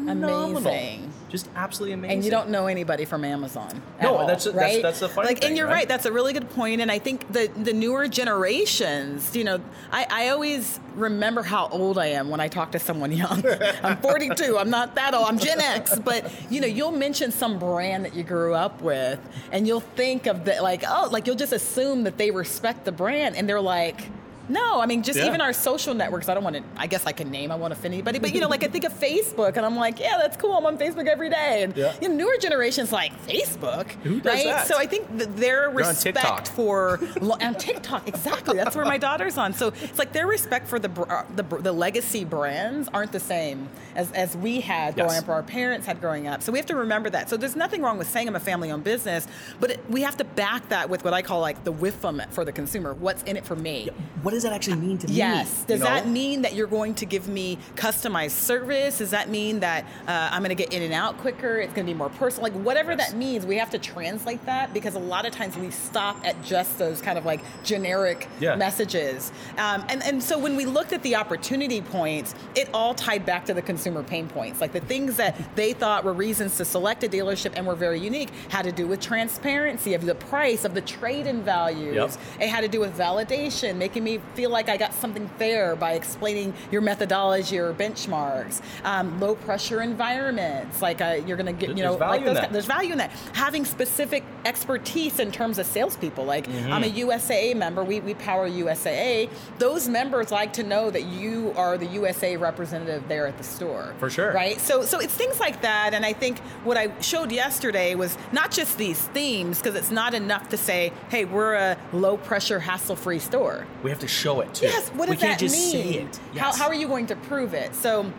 phenomenal. 0.00 0.56
Amazing. 0.58 1.12
Just 1.28 1.48
absolutely 1.56 1.94
amazing. 1.94 2.18
And 2.18 2.24
you 2.24 2.30
don't 2.30 2.50
know 2.50 2.68
anybody 2.68 3.04
from 3.04 3.24
Amazon. 3.24 3.82
No, 4.00 4.18
all, 4.18 4.26
that's, 4.26 4.46
right? 4.46 4.54
that's 4.54 4.82
that's 4.82 5.00
the 5.00 5.08
funny 5.08 5.26
like, 5.26 5.40
thing, 5.40 5.48
And 5.48 5.56
you're 5.56 5.66
right? 5.66 5.72
right? 5.72 5.88
That's 5.88 6.06
a 6.06 6.12
really 6.12 6.32
good 6.32 6.48
point. 6.50 6.80
And 6.80 6.92
I 6.92 7.00
think 7.00 7.32
the 7.32 7.50
the 7.56 7.72
newer 7.72 8.06
generations, 8.06 9.34
you 9.34 9.42
know, 9.42 9.60
I, 9.90 10.06
I 10.08 10.28
always 10.28 10.78
remember 10.94 11.42
how 11.42 11.68
old 11.68 11.98
I 11.98 12.06
am 12.06 12.28
when 12.28 12.38
I 12.38 12.46
talk 12.46 12.72
to 12.72 12.78
someone 12.78 13.10
young. 13.24 13.44
I'm 13.82 13.96
42. 13.96 14.56
I'm 14.56 14.70
not 14.70 14.94
that 14.94 15.14
old. 15.14 15.26
I'm 15.26 15.38
Gen 15.38 15.60
X. 15.60 15.98
But 15.98 16.30
you 16.50 16.60
know, 16.60 16.68
you'll 16.68 16.92
mention 16.92 17.32
some 17.32 17.58
brand 17.58 18.04
that 18.04 18.14
you 18.14 18.22
grew 18.22 18.54
up 18.54 18.80
with, 18.80 19.18
and 19.50 19.66
you'll 19.66 19.80
think 19.80 20.26
of 20.26 20.44
the 20.44 20.60
like, 20.62 20.84
oh, 20.86 21.08
like 21.10 21.26
you'll 21.26 21.36
just 21.36 21.52
assume 21.52 22.04
that 22.04 22.16
they 22.16 22.30
respect 22.30 22.84
the 22.84 22.92
brand, 22.92 23.34
and 23.34 23.48
they're 23.48 23.60
like 23.60 24.08
no, 24.48 24.80
I 24.80 24.86
mean 24.86 25.02
just 25.02 25.18
Yeah. 25.18 25.26
even 25.26 25.40
our 25.40 25.52
social 25.52 25.94
networks. 25.94 26.28
I 26.28 26.34
don't 26.34 26.44
want 26.44 26.56
to. 26.56 26.62
I 26.76 26.86
guess 26.86 27.06
I 27.06 27.12
can 27.12 27.30
name. 27.30 27.50
I 27.50 27.56
won't 27.56 27.72
offend 27.72 27.94
anybody, 27.94 28.18
but 28.18 28.34
you 28.34 28.40
know, 28.40 28.48
like 28.48 28.64
I 28.64 28.68
think 28.68 28.84
of 28.84 28.92
Facebook, 28.92 29.56
and 29.56 29.64
I'm 29.66 29.76
like, 29.76 29.98
yeah, 29.98 30.18
that's 30.18 30.36
cool. 30.36 30.52
I'm 30.56 30.66
on 30.66 30.78
Facebook 30.78 31.06
every 31.06 31.30
day, 31.30 31.62
and 31.62 31.76
Yeah. 31.76 31.94
you 32.00 32.08
know, 32.08 32.14
newer 32.14 32.36
generations 32.40 32.92
like 32.92 33.12
Facebook, 33.26 33.90
Who 34.02 34.20
does 34.20 34.34
right? 34.34 34.44
that? 34.46 34.66
So 34.66 34.76
I 34.78 34.86
think 34.86 35.06
their 35.36 35.70
respect 35.70 36.48
for 36.48 37.00
on 37.22 37.54
TikTok, 37.54 38.08
exactly. 38.08 38.56
That's 38.56 38.76
where 38.76 38.84
my 38.84 38.98
daughter's 38.98 39.38
on. 39.38 39.52
So 39.54 39.68
it's 39.82 39.98
like 39.98 40.12
their 40.12 40.26
respect 40.26 40.66
for 40.68 40.78
the 40.78 40.90
uh, 41.02 41.24
the, 41.36 41.42
the 41.42 41.72
legacy 41.72 42.24
brands 42.24 42.88
aren't 42.92 43.12
the 43.12 43.20
same 43.20 43.68
as 43.94 44.10
as 44.12 44.36
we 44.36 44.60
had 44.60 44.94
growing 44.94 45.16
up, 45.18 45.28
or 45.28 45.32
our 45.32 45.42
parents 45.42 45.86
had 45.86 46.00
growing 46.00 46.26
up. 46.26 46.42
So 46.42 46.52
we 46.52 46.58
have 46.58 46.66
to 46.66 46.76
remember 46.76 47.10
that. 47.10 47.28
So 47.30 47.36
there's 47.36 47.56
nothing 47.56 47.82
wrong 47.82 47.98
with 47.98 48.10
saying 48.10 48.28
I'm 48.28 48.36
a 48.36 48.40
family-owned 48.40 48.84
business, 48.84 49.26
but 49.60 49.70
it, 49.72 49.80
we 49.88 50.02
have 50.02 50.16
to 50.18 50.24
back 50.24 50.68
that 50.68 50.90
with 50.90 51.04
what 51.04 51.14
I 51.14 51.22
call 51.22 51.40
like 51.40 51.64
the 51.64 51.72
whiffum 51.72 52.28
for 52.30 52.44
the 52.44 52.52
consumer. 52.52 52.94
What's 52.94 53.22
in 53.24 53.36
it 53.36 53.44
for 53.46 53.56
me? 53.56 53.88
What 54.22 54.33
does 54.34 54.42
that 54.42 54.52
actually 54.52 54.76
mean 54.76 54.98
to 54.98 55.08
me? 55.08 55.14
Yes. 55.14 55.64
Does 55.64 55.78
you 55.80 55.84
know? 55.84 55.90
that 55.90 56.08
mean 56.08 56.42
that 56.42 56.54
you're 56.54 56.66
going 56.66 56.94
to 56.96 57.06
give 57.06 57.28
me 57.28 57.58
customized 57.76 58.32
service? 58.32 58.98
Does 58.98 59.10
that 59.10 59.28
mean 59.30 59.60
that 59.60 59.84
uh, 60.06 60.28
I'm 60.32 60.40
going 60.42 60.50
to 60.50 60.54
get 60.54 60.72
in 60.72 60.82
and 60.82 60.92
out 60.92 61.18
quicker? 61.18 61.56
It's 61.58 61.72
going 61.72 61.86
to 61.86 61.92
be 61.92 61.96
more 61.96 62.10
personal. 62.10 62.50
Like 62.50 62.60
whatever 62.64 62.92
Yes. 62.92 63.10
that 63.10 63.16
means, 63.16 63.46
we 63.46 63.56
have 63.56 63.70
to 63.70 63.78
translate 63.78 64.44
that 64.46 64.72
because 64.74 64.94
a 64.94 64.98
lot 64.98 65.24
of 65.26 65.32
times 65.32 65.56
we 65.56 65.70
stop 65.70 66.24
at 66.24 66.42
just 66.44 66.78
those 66.78 67.00
kind 67.00 67.16
of 67.18 67.24
like 67.24 67.40
generic 67.64 68.28
Yeah. 68.40 68.56
messages. 68.56 69.32
Um, 69.58 69.84
and 69.88 70.02
and 70.02 70.22
so 70.22 70.38
when 70.38 70.56
we 70.56 70.64
looked 70.66 70.92
at 70.92 71.02
the 71.02 71.16
opportunity 71.16 71.80
points, 71.80 72.34
it 72.54 72.68
all 72.74 72.94
tied 72.94 73.24
back 73.24 73.44
to 73.46 73.54
the 73.54 73.62
consumer 73.62 74.02
pain 74.02 74.28
points. 74.28 74.60
Like 74.60 74.72
the 74.72 74.80
things 74.80 75.16
that 75.16 75.36
they 75.56 75.72
thought 75.72 76.04
were 76.04 76.12
reasons 76.12 76.56
to 76.58 76.64
select 76.64 77.02
a 77.04 77.08
dealership 77.08 77.52
and 77.56 77.66
were 77.66 77.74
very 77.74 78.00
unique 78.00 78.30
had 78.48 78.62
to 78.64 78.72
do 78.72 78.86
with 78.86 79.00
transparency 79.00 79.94
of 79.94 80.04
the 80.04 80.14
price 80.14 80.64
of 80.64 80.74
the 80.74 80.80
trade-in 80.80 81.42
values. 81.42 81.94
Yep. 81.94 82.10
It 82.40 82.48
had 82.48 82.60
to 82.62 82.68
do 82.68 82.80
with 82.80 82.96
validation, 82.96 83.76
making 83.76 84.04
me 84.04 84.20
feel 84.34 84.50
like 84.50 84.68
I 84.68 84.76
got 84.76 84.94
something 84.94 85.28
fair 85.38 85.76
by 85.76 85.92
explaining 85.92 86.54
your 86.70 86.80
methodology 86.80 87.58
or 87.58 87.72
benchmarks. 87.72 88.62
Um, 88.84 89.20
low 89.20 89.34
pressure 89.34 89.82
environments, 89.82 90.80
like 90.80 91.00
uh, 91.00 91.20
you're 91.26 91.36
going 91.36 91.46
to 91.46 91.52
get, 91.52 91.70
you 91.70 91.74
There's 91.76 91.98
know, 91.98 92.06
like 92.06 92.24
those, 92.24 92.38
there's 92.50 92.66
value 92.66 92.92
in 92.92 92.98
that. 92.98 93.10
Having 93.34 93.64
specific 93.66 94.24
expertise 94.44 95.18
in 95.18 95.30
terms 95.30 95.58
of 95.58 95.66
salespeople, 95.66 96.24
like 96.24 96.44
Mm-hmm. 96.54 96.72
I'm 96.72 96.84
a 96.84 96.90
USAA 96.90 97.56
member, 97.56 97.82
we, 97.82 98.00
we 98.00 98.14
power 98.14 98.48
USAA. 98.48 99.28
Those 99.58 99.88
members 99.88 100.30
like 100.30 100.52
to 100.54 100.62
know 100.62 100.90
that 100.90 101.04
you 101.04 101.52
are 101.56 101.76
the 101.76 101.86
USA 101.86 102.36
representative 102.36 103.08
there 103.08 103.26
at 103.26 103.38
the 103.38 103.44
store. 103.44 103.94
For 103.98 104.10
sure. 104.10 104.32
Right? 104.32 104.60
So, 104.60 104.84
so 104.84 105.00
it's 105.00 105.14
things 105.14 105.40
like 105.40 105.62
that. 105.62 105.94
And 105.94 106.04
I 106.04 106.12
think 106.12 106.38
what 106.64 106.76
I 106.76 106.98
showed 107.00 107.32
yesterday 107.32 107.94
was 107.94 108.16
not 108.32 108.50
just 108.50 108.78
these 108.78 109.00
themes, 109.08 109.58
because 109.58 109.74
it's 109.74 109.90
not 109.90 110.14
enough 110.14 110.48
to 110.50 110.56
say, 110.56 110.92
hey, 111.08 111.24
we're 111.24 111.54
a 111.54 111.76
low 111.92 112.16
pressure, 112.16 112.60
hassle 112.60 112.96
free 112.96 113.18
store. 113.18 113.66
We 113.82 113.90
have 113.90 114.00
to 114.00 114.08
show 114.14 114.40
it 114.40 114.54
too. 114.54 114.66
Yes, 114.66 114.88
what 114.90 115.06
does 115.06 115.16
we 115.16 115.22
that 115.22 115.38
just 115.38 115.74
mean? 115.74 116.08
it. 116.08 116.20
How, 116.38 116.54
how 116.54 116.66
are 116.66 116.74
you 116.74 116.88
going 116.88 117.06
to 117.06 117.16
prove 117.16 117.54
it? 117.54 117.74
So, 117.74 118.10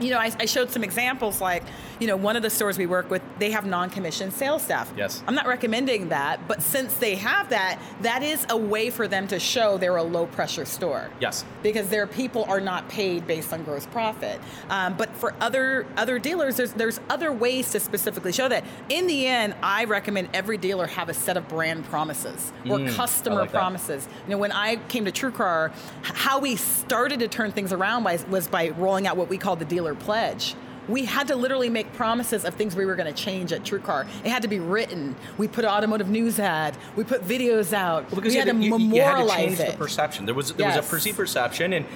you 0.00 0.10
know, 0.10 0.18
I, 0.18 0.32
I 0.40 0.46
showed 0.46 0.70
some 0.70 0.82
examples 0.82 1.40
like, 1.40 1.62
you 2.00 2.06
know, 2.06 2.16
one 2.16 2.36
of 2.36 2.42
the 2.42 2.50
stores 2.50 2.78
we 2.78 2.86
work 2.86 3.10
with, 3.10 3.22
they 3.38 3.50
have 3.50 3.66
non-commissioned 3.66 4.32
sales 4.32 4.62
staff. 4.62 4.92
Yes. 4.96 5.22
I'm 5.26 5.34
not 5.34 5.46
recommending 5.46 6.08
that, 6.08 6.46
but 6.48 6.62
since 6.62 6.94
they 6.94 7.14
have 7.16 7.48
that, 7.50 7.78
that 8.02 8.22
is 8.22 8.46
a 8.50 8.56
way 8.56 8.90
for 8.90 9.06
them 9.08 9.26
to 9.28 9.38
show 9.38 9.78
they're 9.78 9.96
a 9.96 10.02
low 10.02 10.26
pressure 10.26 10.64
store. 10.64 11.10
Yes. 11.20 11.44
Because 11.62 11.88
their 11.88 12.06
people 12.06 12.44
are 12.44 12.60
not 12.60 12.88
paid 12.88 13.26
based 13.26 13.52
on 13.52 13.62
gross 13.64 13.86
profit. 13.86 14.40
Um, 14.70 14.96
but 14.96 15.10
for 15.16 15.34
other 15.40 15.86
other 15.96 16.18
dealers, 16.18 16.56
there's 16.56 16.72
there's 16.72 17.00
other 17.10 17.32
ways 17.32 17.70
to 17.72 17.80
specifically 17.80 18.32
show 18.32 18.48
that. 18.48 18.64
In 18.88 19.06
the 19.06 19.26
end, 19.26 19.54
I 19.62 19.84
recommend 19.84 20.28
every 20.34 20.56
dealer 20.58 20.86
have 20.86 21.08
a 21.08 21.14
set 21.14 21.36
of 21.36 21.48
brand 21.48 21.84
promises 21.86 22.52
or 22.68 22.78
Mm, 22.78 22.94
customer 22.94 23.36
like 23.42 23.52
that. 23.52 23.58
promises. 23.58 24.08
You 24.26 24.32
know, 24.32 24.38
when 24.38 24.52
I 24.52 24.76
came 24.88 25.04
to 25.04 25.12
TrueCar, 25.12 25.72
how 26.02 26.38
we 26.40 26.56
started 26.56 27.20
to 27.20 27.28
turn 27.28 27.52
things 27.52 27.72
around 27.72 28.04
was, 28.04 28.26
was 28.26 28.48
by 28.48 28.70
rolling 28.70 29.06
out 29.06 29.16
what 29.16 29.28
we 29.28 29.38
call 29.38 29.56
the 29.56 29.64
dealer 29.64 29.94
pledge. 29.94 30.54
We 30.88 31.04
had 31.04 31.28
to 31.28 31.36
literally 31.36 31.70
make 31.70 31.92
promises 31.94 32.44
of 32.44 32.54
things 32.54 32.76
we 32.76 32.84
were 32.84 32.94
going 32.96 33.12
to 33.12 33.22
change 33.22 33.52
at 33.52 33.62
TrueCar. 33.62 34.06
It 34.24 34.30
had 34.30 34.42
to 34.42 34.48
be 34.48 34.58
written. 34.60 35.16
We 35.38 35.48
put 35.48 35.64
an 35.64 35.70
automotive 35.70 36.08
news 36.08 36.38
ad. 36.38 36.76
We 36.96 37.04
put 37.04 37.22
videos 37.26 37.72
out. 37.72 38.10
Well, 38.10 38.20
because 38.20 38.34
we 38.34 38.40
you 38.40 38.44
had 38.44 38.52
to 38.54 38.56
you- 38.62 38.78
you 38.96 39.02
had 39.02 39.24
to 39.26 39.30
change 39.34 39.60
it. 39.60 39.72
the 39.72 39.76
perception. 39.78 40.26
There 40.26 40.34
was 40.34 40.52
there 40.52 40.66
was 40.66 40.76
a 40.76 40.82
perceived 40.82 41.16
perception, 41.16 41.72
and 41.72 41.86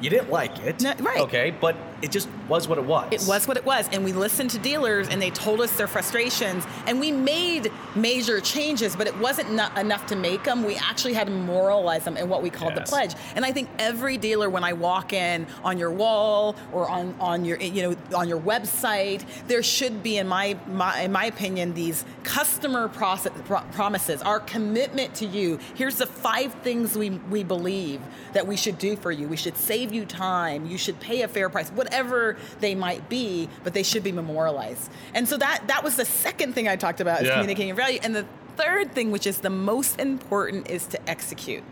you 0.00 0.10
didn't 0.10 0.30
like 0.30 0.58
it. 0.60 0.80
No, 0.82 0.94
right. 1.00 1.20
Okay, 1.20 1.50
but 1.50 1.76
it 2.02 2.10
just 2.10 2.28
was 2.48 2.68
what 2.68 2.78
it 2.78 2.84
was. 2.84 3.12
It 3.12 3.28
was 3.28 3.46
what 3.48 3.56
it 3.56 3.64
was. 3.64 3.88
And 3.92 4.04
we 4.04 4.12
listened 4.12 4.50
to 4.50 4.58
dealers 4.58 5.08
and 5.08 5.20
they 5.20 5.30
told 5.30 5.60
us 5.60 5.76
their 5.76 5.88
frustrations. 5.88 6.64
And 6.86 7.00
we 7.00 7.10
made 7.12 7.70
major 7.94 8.40
changes, 8.40 8.94
but 8.96 9.06
it 9.06 9.18
wasn't 9.18 9.52
no- 9.52 9.68
enough 9.76 10.06
to 10.06 10.16
make 10.16 10.44
them. 10.44 10.64
We 10.64 10.76
actually 10.76 11.14
had 11.14 11.26
to 11.26 11.32
moralize 11.32 12.04
them 12.04 12.16
in 12.16 12.28
what 12.28 12.42
we 12.42 12.50
called 12.50 12.74
Yes. 12.76 12.88
the 12.88 12.94
pledge. 12.96 13.14
And 13.34 13.44
I 13.44 13.52
think 13.52 13.68
every 13.78 14.16
dealer, 14.16 14.48
when 14.48 14.64
I 14.64 14.72
walk 14.74 15.12
in 15.12 15.46
on 15.64 15.78
your 15.78 15.90
wall 15.90 16.56
or 16.72 16.88
on, 16.88 17.14
on 17.20 17.44
your 17.44 17.58
you 17.60 17.82
know 17.82 17.96
on 18.16 18.28
your 18.28 18.40
website, 18.40 19.24
there 19.48 19.62
should 19.62 20.02
be, 20.02 20.18
in 20.18 20.28
my, 20.28 20.56
my 20.68 21.00
in 21.02 21.12
my 21.12 21.24
opinion, 21.26 21.74
these 21.74 22.04
customer 22.22 22.88
process, 22.88 23.32
pro- 23.46 23.60
promises, 23.72 24.22
our 24.22 24.40
commitment 24.40 25.14
to 25.16 25.26
you. 25.26 25.58
Here's 25.74 25.96
the 25.96 26.06
five 26.06 26.52
things 26.62 26.96
we 26.96 27.10
we 27.10 27.42
believe 27.42 28.00
that 28.32 28.46
we 28.46 28.56
should 28.56 28.78
do 28.78 28.96
for 28.96 29.10
you. 29.10 29.26
We 29.28 29.36
should 29.36 29.56
save 29.56 29.92
you 29.92 30.04
time. 30.04 30.66
You 30.66 30.78
should 30.78 31.00
pay 31.00 31.22
a 31.22 31.28
fair 31.28 31.48
price, 31.48 31.70
whatever 31.88 32.36
they 32.60 32.74
might 32.74 33.08
be, 33.08 33.48
but 33.64 33.72
they 33.74 33.82
should 33.82 34.02
be 34.02 34.12
memorialized. 34.12 34.90
And 35.14 35.26
so 35.28 35.36
that 35.38 35.62
that 35.68 35.82
was 35.82 35.96
the 35.96 36.04
second 36.04 36.52
thing 36.54 36.68
I 36.68 36.76
talked 36.76 37.00
about 37.00 37.22
is 37.22 37.28
Yeah. 37.28 37.34
communicating 37.34 37.74
value. 37.74 37.98
And 38.02 38.14
the 38.14 38.26
third 38.58 38.92
thing, 38.92 39.12
which 39.12 39.24
is 39.24 39.38
the 39.38 39.50
most 39.50 40.00
important, 40.00 40.68
is 40.68 40.84
to 40.88 40.98
execute. 41.08 41.62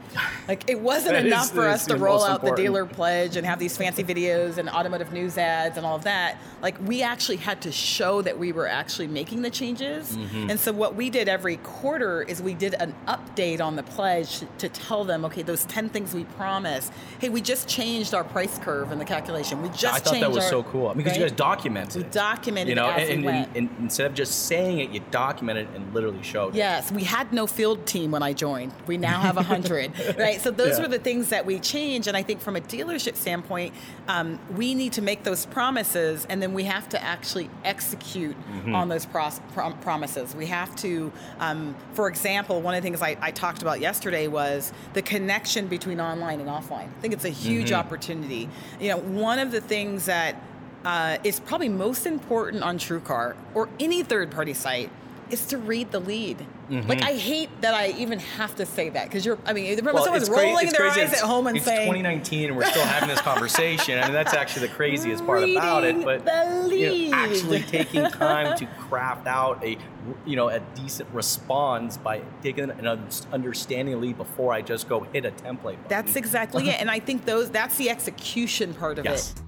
Like 0.47 0.71
it 0.71 0.81
wasn't 0.81 1.17
enough 1.17 1.47
is- 1.47 1.51
for 1.51 1.67
us 1.67 1.85
to 1.87 1.97
roll 1.97 2.23
out 2.23 2.41
the 2.43 2.47
important. 2.47 2.59
dealer 2.59 2.87
pledge 2.87 3.37
and 3.37 3.45
have 3.45 3.59
these 3.59 3.77
fancy 3.77 4.05
videos 4.05 4.57
and 4.57 4.71
automotive 4.71 5.13
news 5.13 5.37
ads 5.37 5.77
and 5.77 5.85
all 5.85 5.97
of 5.97 6.05
that. 6.05 6.37
Like 6.63 6.77
we 6.87 7.03
actually 7.03 7.39
had 7.39 7.61
to 7.63 7.73
show 7.73 8.23
that 8.23 8.39
we 8.39 8.53
were 8.53 8.69
actually 8.69 9.09
making 9.09 9.43
the 9.43 9.51
changes. 9.51 10.17
Mm-hmm. 10.17 10.51
And 10.51 10.61
so 10.61 10.71
what 10.73 10.95
we 10.95 11.11
did 11.11 11.29
every 11.29 11.57
quarter 11.57 12.23
is 12.23 12.41
we 12.41 12.55
did 12.55 12.75
an 12.75 12.95
update 13.07 13.61
on 13.61 13.77
the 13.77 13.83
pledge 13.83 14.41
to, 14.59 14.69
tell 14.69 15.05
them, 15.05 15.25
okay, 15.25 15.43
those 15.43 15.65
10 15.67 15.89
things 15.89 16.13
we 16.15 16.25
promised. 16.25 16.93
Hey, 17.21 17.29
we 17.29 17.41
just 17.41 17.69
changed 17.69 18.15
our 18.15 18.25
price 18.25 18.59
curve 18.59 18.93
in 18.93 18.99
the 18.99 19.05
calculation. 19.05 19.63
We 19.63 19.69
just 19.71 19.85
I 19.87 19.99
thought 19.99 20.21
that 20.21 20.29
was 20.31 20.45
our- 20.45 20.51
so 20.51 20.63
cool 20.65 20.93
because 20.95 21.17
you 21.17 21.23
guys 21.23 21.33
documented. 21.33 21.97
We 21.97 22.03
it. 22.03 22.13
documented 22.13 22.69
you 22.69 22.75
know, 22.75 22.91
it 22.91 23.11
and, 23.11 23.25
and- 23.25 23.57
and 23.57 23.71
instead 23.81 24.07
of 24.07 24.15
just 24.15 24.47
saying 24.47 24.81
it, 24.81 24.91
you 24.91 25.01
documented 25.11 25.69
it 25.69 25.77
and 25.77 25.95
literally 25.95 26.23
showed 26.23 26.55
it. 26.55 26.59
Yes, 26.59 26.91
we 26.93 27.05
had 27.05 27.33
no 27.33 27.47
field 27.47 27.87
team 27.87 28.11
when 28.11 28.23
I 28.23 28.33
joined. 28.33 28.73
We 28.87 28.97
now 28.99 29.21
have 29.21 29.37
a 29.37 29.43
hundred, 29.43 29.93
right? 30.19 30.41
So 30.41 30.51
those 30.51 30.77
Yeah. 30.77 30.83
were 30.83 30.89
the 30.89 30.99
things 30.99 31.29
that 31.31 31.47
we 31.47 31.59
changed, 31.61 32.09
and 32.09 32.17
I 32.17 32.23
think 32.23 32.41
from 32.41 32.57
a 32.57 32.61
dealership 32.61 33.17
standpoint, 33.17 33.73
um, 34.09 34.39
we 34.57 34.75
need 34.75 34.93
to 34.95 35.03
make 35.03 35.23
those 35.25 35.47
promises, 35.47 36.27
and 36.29 36.43
then 36.43 36.55
we 36.55 36.65
have 36.65 36.89
to 36.91 37.03
actually 37.03 37.49
execute 37.65 38.37
Mm-hmm. 38.47 38.75
on 38.75 38.89
those 38.89 39.07
pros- 39.07 39.41
prom- 39.55 39.79
promises. 39.81 40.35
We 40.35 40.47
have 40.47 40.75
to, 40.77 41.13
um, 41.41 41.75
for 41.95 42.09
example, 42.09 42.61
one 42.63 42.75
of 42.75 42.83
the 42.83 42.87
things 42.87 42.96
I, 43.03 43.17
I 43.21 43.31
talked 43.31 43.63
about 43.63 43.81
yesterday 43.81 44.27
was 44.29 44.73
the 44.95 45.03
connection 45.03 45.67
between 45.67 46.01
online 46.01 46.41
and 46.41 46.49
offline. 46.49 46.89
I 46.89 47.01
think 47.01 47.15
it's 47.15 47.25
a 47.25 47.29
huge 47.31 47.71
Mm-hmm. 47.71 47.75
opportunity. 47.81 48.49
You 48.81 48.91
know, 48.91 48.99
one 48.99 49.39
of 49.39 49.51
the 49.53 49.61
things 49.61 50.07
that 50.07 50.37
uh, 50.85 51.19
is 51.25 51.41
probably 51.41 51.69
most 51.69 52.07
important 52.07 52.63
on 52.63 52.79
TrueCar 52.79 53.35
or 53.55 53.69
any 53.81 54.03
third-party 54.03 54.55
site 54.55 54.91
is 55.31 55.45
to 55.47 55.59
read 55.59 55.91
the 55.91 55.99
lead. 55.99 56.39
Mm-hmm. 56.71 56.89
Like 56.89 57.03
I 57.03 57.15
hate 57.15 57.49
that 57.63 57.75
I 57.75 57.89
even 57.99 58.21
have 58.21 58.55
to 58.57 58.67
say 58.67 58.89
that 58.91 59.05
because 59.09 59.25
you're. 59.27 59.39
I 59.45 59.53
mean, 59.53 59.69
remember 59.71 59.95
Well, 59.95 60.05
someone's 60.05 60.29
rolling 60.31 60.69
their 60.71 60.89
eyes 60.89 61.13
at 61.13 61.19
home 61.21 61.47
and 61.49 61.57
it's 61.57 61.67
saying, 61.67 61.87
2019 61.87 62.49
and 62.49 62.57
we're 62.57 62.65
still 62.65 62.85
having 62.85 63.09
this 63.09 63.21
conversation. 63.21 63.99
I 63.99 64.05
mean, 64.05 64.13
that's 64.13 64.35
actually 64.35 64.69
the 64.69 64.75
craziest 64.75 65.25
part 65.27 65.43
about 65.49 65.83
it. 65.85 65.97
But 66.05 66.25
the 66.25 66.77
you 66.77 67.11
know, 67.11 67.17
actually 67.17 67.63
taking 67.63 68.05
time 68.11 68.57
to 68.59 68.67
craft 68.67 69.27
out 69.27 69.65
a 69.65 69.77
you 70.25 70.37
know 70.37 70.49
a 70.49 70.61
decent 70.75 71.09
response 71.13 71.97
by 71.97 72.23
taking 72.43 72.71
an 72.71 72.87
understanding 73.33 74.01
lead 74.01 74.17
before 74.17 74.53
I 74.53 74.63
just 74.63 74.89
go 74.89 75.01
hit 75.13 75.25
a 75.25 75.31
template. 75.31 75.63
Button. 75.63 75.85
That's 75.89 76.17
exactly 76.17 76.69
it, 76.69 76.81
and 76.81 76.91
I 76.91 76.99
think 77.01 77.25
those 77.25 77.51
that's 77.51 77.77
the 77.77 77.91
execution 77.91 78.75
part 78.75 78.99
of 78.99 79.05
Yes. 79.05 79.33
it. 79.33 79.43